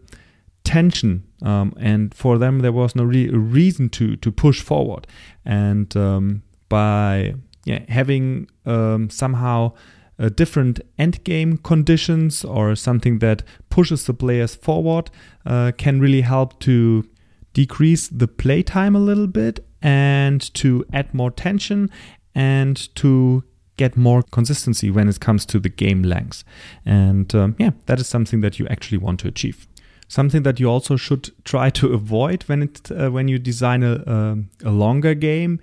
tension, 0.63 1.23
um, 1.41 1.73
and 1.79 2.13
for 2.13 2.37
them 2.37 2.59
there 2.59 2.71
was 2.71 2.95
no 2.95 3.03
re- 3.03 3.29
reason 3.29 3.89
to 3.89 4.15
to 4.17 4.31
push 4.31 4.61
forward. 4.61 5.07
And 5.45 5.95
um, 5.95 6.43
by 6.73 7.35
yeah, 7.65 7.83
having 7.87 8.47
um, 8.65 9.07
somehow 9.11 9.73
uh, 10.17 10.29
different 10.29 10.79
end 10.97 11.23
game 11.23 11.57
conditions 11.57 12.43
or 12.43 12.75
something 12.75 13.19
that 13.19 13.43
pushes 13.69 14.05
the 14.07 14.13
players 14.13 14.55
forward 14.55 15.11
uh, 15.45 15.71
can 15.77 15.99
really 15.99 16.21
help 16.21 16.59
to 16.61 17.07
decrease 17.53 18.07
the 18.07 18.27
playtime 18.27 18.95
a 18.95 18.99
little 18.99 19.27
bit 19.27 19.63
and 19.83 20.51
to 20.55 20.83
add 20.91 21.13
more 21.13 21.29
tension 21.29 21.91
and 22.33 22.75
to 22.95 23.43
get 23.77 23.95
more 23.95 24.23
consistency 24.23 24.89
when 24.89 25.07
it 25.07 25.19
comes 25.19 25.45
to 25.45 25.59
the 25.59 25.69
game 25.69 26.01
length. 26.01 26.43
And 26.85 27.35
um, 27.35 27.55
yeah, 27.59 27.71
that 27.85 27.99
is 27.99 28.07
something 28.07 28.41
that 28.41 28.57
you 28.57 28.67
actually 28.67 28.97
want 28.97 29.19
to 29.19 29.27
achieve. 29.27 29.67
Something 30.07 30.41
that 30.43 30.59
you 30.59 30.67
also 30.69 30.95
should 30.95 31.29
try 31.43 31.69
to 31.71 31.93
avoid 31.93 32.43
when 32.43 32.63
it 32.63 32.91
uh, 32.91 33.09
when 33.09 33.27
you 33.27 33.37
design 33.39 33.83
a, 33.83 33.93
a, 34.05 34.69
a 34.69 34.71
longer 34.71 35.13
game 35.15 35.59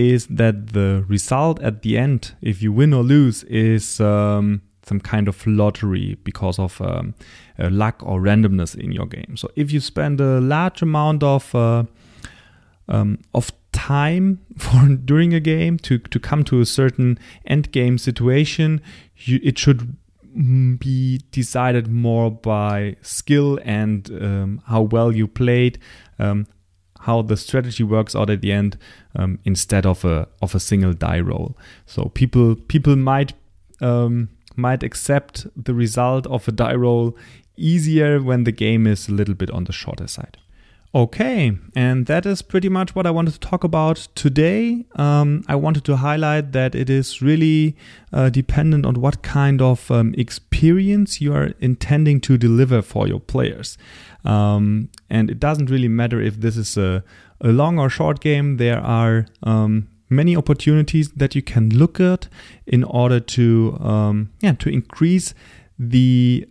is 0.00 0.26
that 0.28 0.68
the 0.68 1.04
result 1.08 1.60
at 1.60 1.82
the 1.82 1.98
end, 1.98 2.32
if 2.40 2.62
you 2.62 2.72
win 2.72 2.94
or 2.94 3.02
lose, 3.02 3.42
is 3.44 4.00
um, 4.00 4.62
some 4.82 4.98
kind 4.98 5.28
of 5.28 5.46
lottery 5.46 6.16
because 6.24 6.58
of 6.58 6.80
um, 6.80 7.14
luck 7.58 8.02
or 8.02 8.20
randomness 8.20 8.74
in 8.74 8.92
your 8.92 9.06
game. 9.06 9.36
So 9.36 9.50
if 9.56 9.70
you 9.72 9.80
spend 9.80 10.20
a 10.20 10.40
large 10.40 10.80
amount 10.80 11.22
of 11.22 11.54
uh, 11.54 11.84
um, 12.88 13.18
of 13.34 13.52
time 13.72 14.40
for 14.56 14.88
during 14.88 15.34
a 15.34 15.40
game 15.40 15.78
to 15.78 15.98
to 15.98 16.18
come 16.18 16.44
to 16.44 16.60
a 16.60 16.66
certain 16.66 17.18
end 17.44 17.70
game 17.72 17.98
situation, 17.98 18.80
you, 19.16 19.38
it 19.42 19.58
should 19.58 19.96
be 20.78 21.20
decided 21.30 21.88
more 21.88 22.30
by 22.30 22.96
skill 23.02 23.58
and 23.64 24.10
um, 24.12 24.62
how 24.66 24.80
well 24.80 25.12
you 25.12 25.26
played, 25.26 25.78
um, 26.18 26.46
how 27.00 27.22
the 27.22 27.36
strategy 27.36 27.82
works 27.82 28.14
out 28.14 28.30
at 28.30 28.40
the 28.40 28.52
end 28.52 28.76
um, 29.14 29.38
instead 29.44 29.86
of 29.86 30.04
a 30.04 30.28
of 30.42 30.54
a 30.54 30.60
single 30.60 30.92
die 30.92 31.20
roll. 31.20 31.56
So 31.86 32.10
people 32.14 32.56
people 32.56 32.96
might 32.96 33.32
um, 33.80 34.28
might 34.56 34.82
accept 34.82 35.46
the 35.56 35.74
result 35.74 36.26
of 36.26 36.46
a 36.48 36.52
die 36.52 36.74
roll 36.74 37.16
easier 37.56 38.22
when 38.22 38.44
the 38.44 38.52
game 38.52 38.86
is 38.86 39.08
a 39.08 39.12
little 39.12 39.34
bit 39.34 39.50
on 39.50 39.64
the 39.64 39.72
shorter 39.72 40.06
side. 40.06 40.36
Okay, 40.92 41.56
and 41.76 42.06
that 42.06 42.26
is 42.26 42.42
pretty 42.42 42.68
much 42.68 42.96
what 42.96 43.06
I 43.06 43.12
wanted 43.12 43.34
to 43.34 43.38
talk 43.38 43.62
about 43.62 44.08
today. 44.16 44.86
Um, 44.96 45.44
I 45.46 45.54
wanted 45.54 45.84
to 45.84 45.96
highlight 45.98 46.50
that 46.50 46.74
it 46.74 46.90
is 46.90 47.22
really 47.22 47.76
uh, 48.12 48.28
dependent 48.28 48.84
on 48.84 49.00
what 49.00 49.22
kind 49.22 49.62
of 49.62 49.88
um, 49.92 50.12
experience 50.18 51.20
you 51.20 51.32
are 51.32 51.52
intending 51.60 52.20
to 52.22 52.36
deliver 52.36 52.82
for 52.82 53.06
your 53.06 53.20
players. 53.20 53.78
Um, 54.24 54.88
and 55.08 55.30
it 55.30 55.38
doesn't 55.38 55.70
really 55.70 55.86
matter 55.86 56.20
if 56.20 56.40
this 56.40 56.56
is 56.56 56.76
a, 56.76 57.04
a 57.40 57.52
long 57.52 57.78
or 57.78 57.88
short 57.88 58.18
game, 58.18 58.56
there 58.56 58.80
are 58.80 59.26
um, 59.44 59.86
many 60.08 60.36
opportunities 60.36 61.10
that 61.10 61.36
you 61.36 61.42
can 61.42 61.70
look 61.70 62.00
at 62.00 62.26
in 62.66 62.82
order 62.82 63.20
to, 63.20 63.78
um, 63.80 64.30
yeah, 64.40 64.54
to 64.54 64.68
increase 64.68 65.34
the 65.78 66.48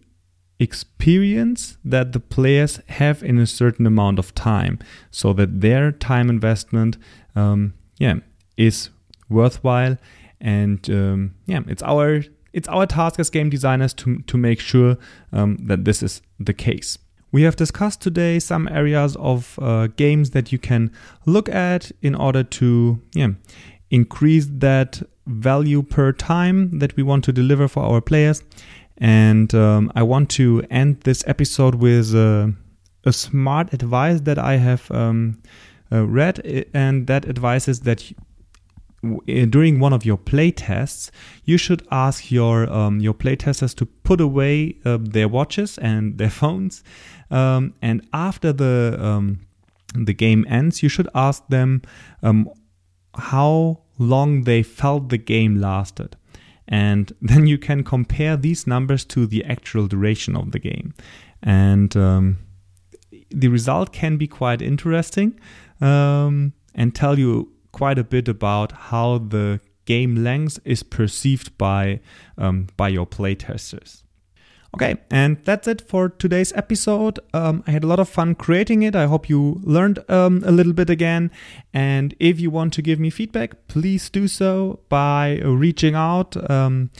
experience 0.59 1.77
that 1.85 2.11
the 2.11 2.19
players 2.19 2.81
have 2.87 3.23
in 3.23 3.39
a 3.39 3.47
certain 3.47 3.85
amount 3.85 4.19
of 4.19 4.35
time 4.35 4.77
so 5.09 5.33
that 5.33 5.61
their 5.61 5.91
time 5.91 6.29
investment 6.29 6.97
um, 7.35 7.73
yeah 7.97 8.15
is 8.57 8.89
worthwhile. 9.29 9.97
And 10.41 10.89
um, 10.89 11.35
yeah 11.45 11.61
it's 11.67 11.83
our 11.83 12.23
it's 12.53 12.67
our 12.67 12.85
task 12.85 13.19
as 13.19 13.29
game 13.29 13.49
designers 13.49 13.93
to, 13.93 14.19
to 14.19 14.37
make 14.37 14.59
sure 14.59 14.97
um, 15.31 15.57
that 15.67 15.85
this 15.85 16.01
is 16.01 16.21
the 16.39 16.53
case. 16.53 16.97
We 17.31 17.43
have 17.43 17.55
discussed 17.55 18.01
today 18.01 18.39
some 18.39 18.67
areas 18.69 19.15
of 19.17 19.59
uh, 19.61 19.87
games 19.95 20.31
that 20.31 20.51
you 20.51 20.57
can 20.57 20.91
look 21.27 21.47
at 21.47 21.91
in 22.01 22.15
order 22.15 22.43
to 22.43 22.99
yeah, 23.13 23.29
increase 23.91 24.47
that 24.49 25.03
value 25.27 25.83
per 25.83 26.11
time 26.11 26.79
that 26.79 26.95
we 26.95 27.03
want 27.03 27.23
to 27.25 27.31
deliver 27.31 27.67
for 27.67 27.83
our 27.83 28.01
players 28.01 28.41
and 28.99 29.53
um, 29.55 29.91
I 29.95 30.03
want 30.03 30.29
to 30.31 30.63
end 30.69 31.01
this 31.01 31.23
episode 31.25 31.75
with 31.75 32.13
uh, 32.13 32.47
a 33.05 33.13
smart 33.13 33.73
advice 33.73 34.21
that 34.21 34.37
I 34.37 34.57
have 34.57 34.91
um, 34.91 35.41
uh, 35.91 36.05
read, 36.05 36.67
and 36.73 37.07
that 37.07 37.25
advice 37.25 37.67
is 37.67 37.81
that 37.81 38.11
during 39.01 39.79
one 39.79 39.93
of 39.93 40.05
your 40.05 40.17
play 40.17 40.51
tests, 40.51 41.09
you 41.45 41.57
should 41.57 41.87
ask 41.89 42.31
your 42.31 42.69
um, 42.71 42.99
your 42.99 43.13
play 43.13 43.35
testers 43.35 43.73
to 43.75 43.85
put 43.85 44.19
away 44.19 44.75
uh, 44.83 44.97
their 44.99 45.29
watches 45.29 45.77
and 45.77 46.17
their 46.17 46.29
phones, 46.29 46.83
um, 47.31 47.73
and 47.81 48.05
after 48.13 48.51
the 48.51 48.97
um, 48.99 49.39
the 49.95 50.13
game 50.13 50.45
ends, 50.49 50.83
you 50.83 50.89
should 50.89 51.07
ask 51.15 51.47
them 51.47 51.81
um, 52.21 52.49
how 53.15 53.79
long 53.97 54.43
they 54.43 54.63
felt 54.63 55.09
the 55.09 55.17
game 55.17 55.59
lasted. 55.59 56.15
And 56.69 57.11
then 57.21 57.47
you 57.47 57.57
can 57.57 57.83
compare 57.83 58.37
these 58.37 58.65
numbers 58.65 59.03
to 59.05 59.25
the 59.25 59.43
actual 59.43 59.87
duration 59.87 60.37
of 60.37 60.51
the 60.51 60.59
game. 60.59 60.93
And 61.43 61.95
um, 61.97 62.37
the 63.29 63.49
result 63.49 63.91
can 63.91 64.17
be 64.17 64.27
quite 64.27 64.61
interesting 64.61 65.39
um, 65.81 66.53
and 66.73 66.95
tell 66.95 67.19
you 67.19 67.51
quite 67.71 67.99
a 67.99 68.03
bit 68.03 68.27
about 68.27 68.71
how 68.71 69.17
the 69.17 69.59
game 69.85 70.23
length 70.23 70.59
is 70.63 70.83
perceived 70.83 71.57
by, 71.57 71.99
um, 72.37 72.67
by 72.77 72.89
your 72.89 73.07
playtesters. 73.07 74.03
Okay, 74.75 74.97
and 75.09 75.37
that's 75.45 75.67
it 75.67 75.81
for 75.81 76.09
today's 76.09 76.53
episode. 76.53 77.19
Um, 77.33 77.63
I 77.65 77.71
had 77.71 77.83
a 77.83 77.87
lot 77.87 77.99
of 77.99 78.07
fun 78.07 78.35
creating 78.35 78.83
it. 78.83 78.95
I 78.95 79.07
hope 79.07 79.27
you 79.27 79.59
learned 79.63 79.99
um, 80.09 80.43
a 80.45 80.51
little 80.51 80.73
bit 80.73 80.91
again. 80.91 81.31
And 81.73 82.13
if 82.19 82.39
you 82.39 82.51
want 82.51 82.73
to 82.73 82.83
give 82.83 82.99
me 82.99 83.09
feedback, 83.09 83.67
please 83.67 84.11
do 84.11 84.27
so 84.27 84.79
by 84.87 85.39
reaching 85.43 85.95
out 85.95 86.37
um, 86.51 86.91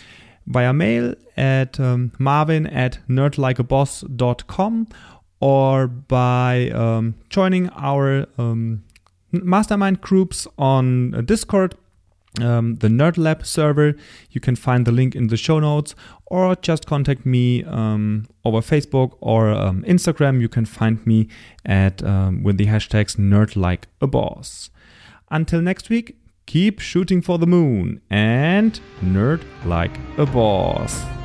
via 0.47 0.73
mail 0.73 1.13
at 1.37 1.79
um, 1.79 2.11
marvin 2.17 2.65
at 2.65 2.97
nerdlikeaboss.com 3.07 4.87
or 5.39 5.87
by 5.87 6.69
um, 6.71 7.15
joining 7.29 7.69
our 7.69 8.25
um, 8.39 8.83
mastermind 9.31 10.01
groups 10.01 10.47
on 10.57 11.23
Discord 11.25 11.75
um, 12.41 12.75
the 12.77 12.87
Nerd 12.87 13.17
Lab 13.17 13.45
server. 13.45 13.95
You 14.31 14.41
can 14.41 14.55
find 14.55 14.85
the 14.85 14.91
link 14.91 15.15
in 15.15 15.27
the 15.27 15.37
show 15.37 15.59
notes, 15.59 15.95
or 16.27 16.55
just 16.55 16.85
contact 16.85 17.25
me 17.25 17.63
um, 17.63 18.27
over 18.45 18.59
Facebook 18.59 19.17
or 19.21 19.49
um, 19.49 19.83
Instagram. 19.83 20.39
You 20.39 20.49
can 20.49 20.65
find 20.65 21.05
me 21.05 21.27
at 21.65 22.03
um, 22.03 22.43
with 22.43 22.57
the 22.57 22.67
hashtags 22.67 23.17
Nerd 23.17 23.55
Like 23.55 23.87
a 24.01 24.07
Boss. 24.07 24.69
Until 25.31 25.61
next 25.61 25.89
week, 25.89 26.17
keep 26.45 26.79
shooting 26.79 27.21
for 27.21 27.37
the 27.37 27.45
moon 27.45 28.01
and 28.09 28.79
nerd 29.03 29.43
like 29.65 29.95
a 30.17 30.25
boss. 30.25 31.18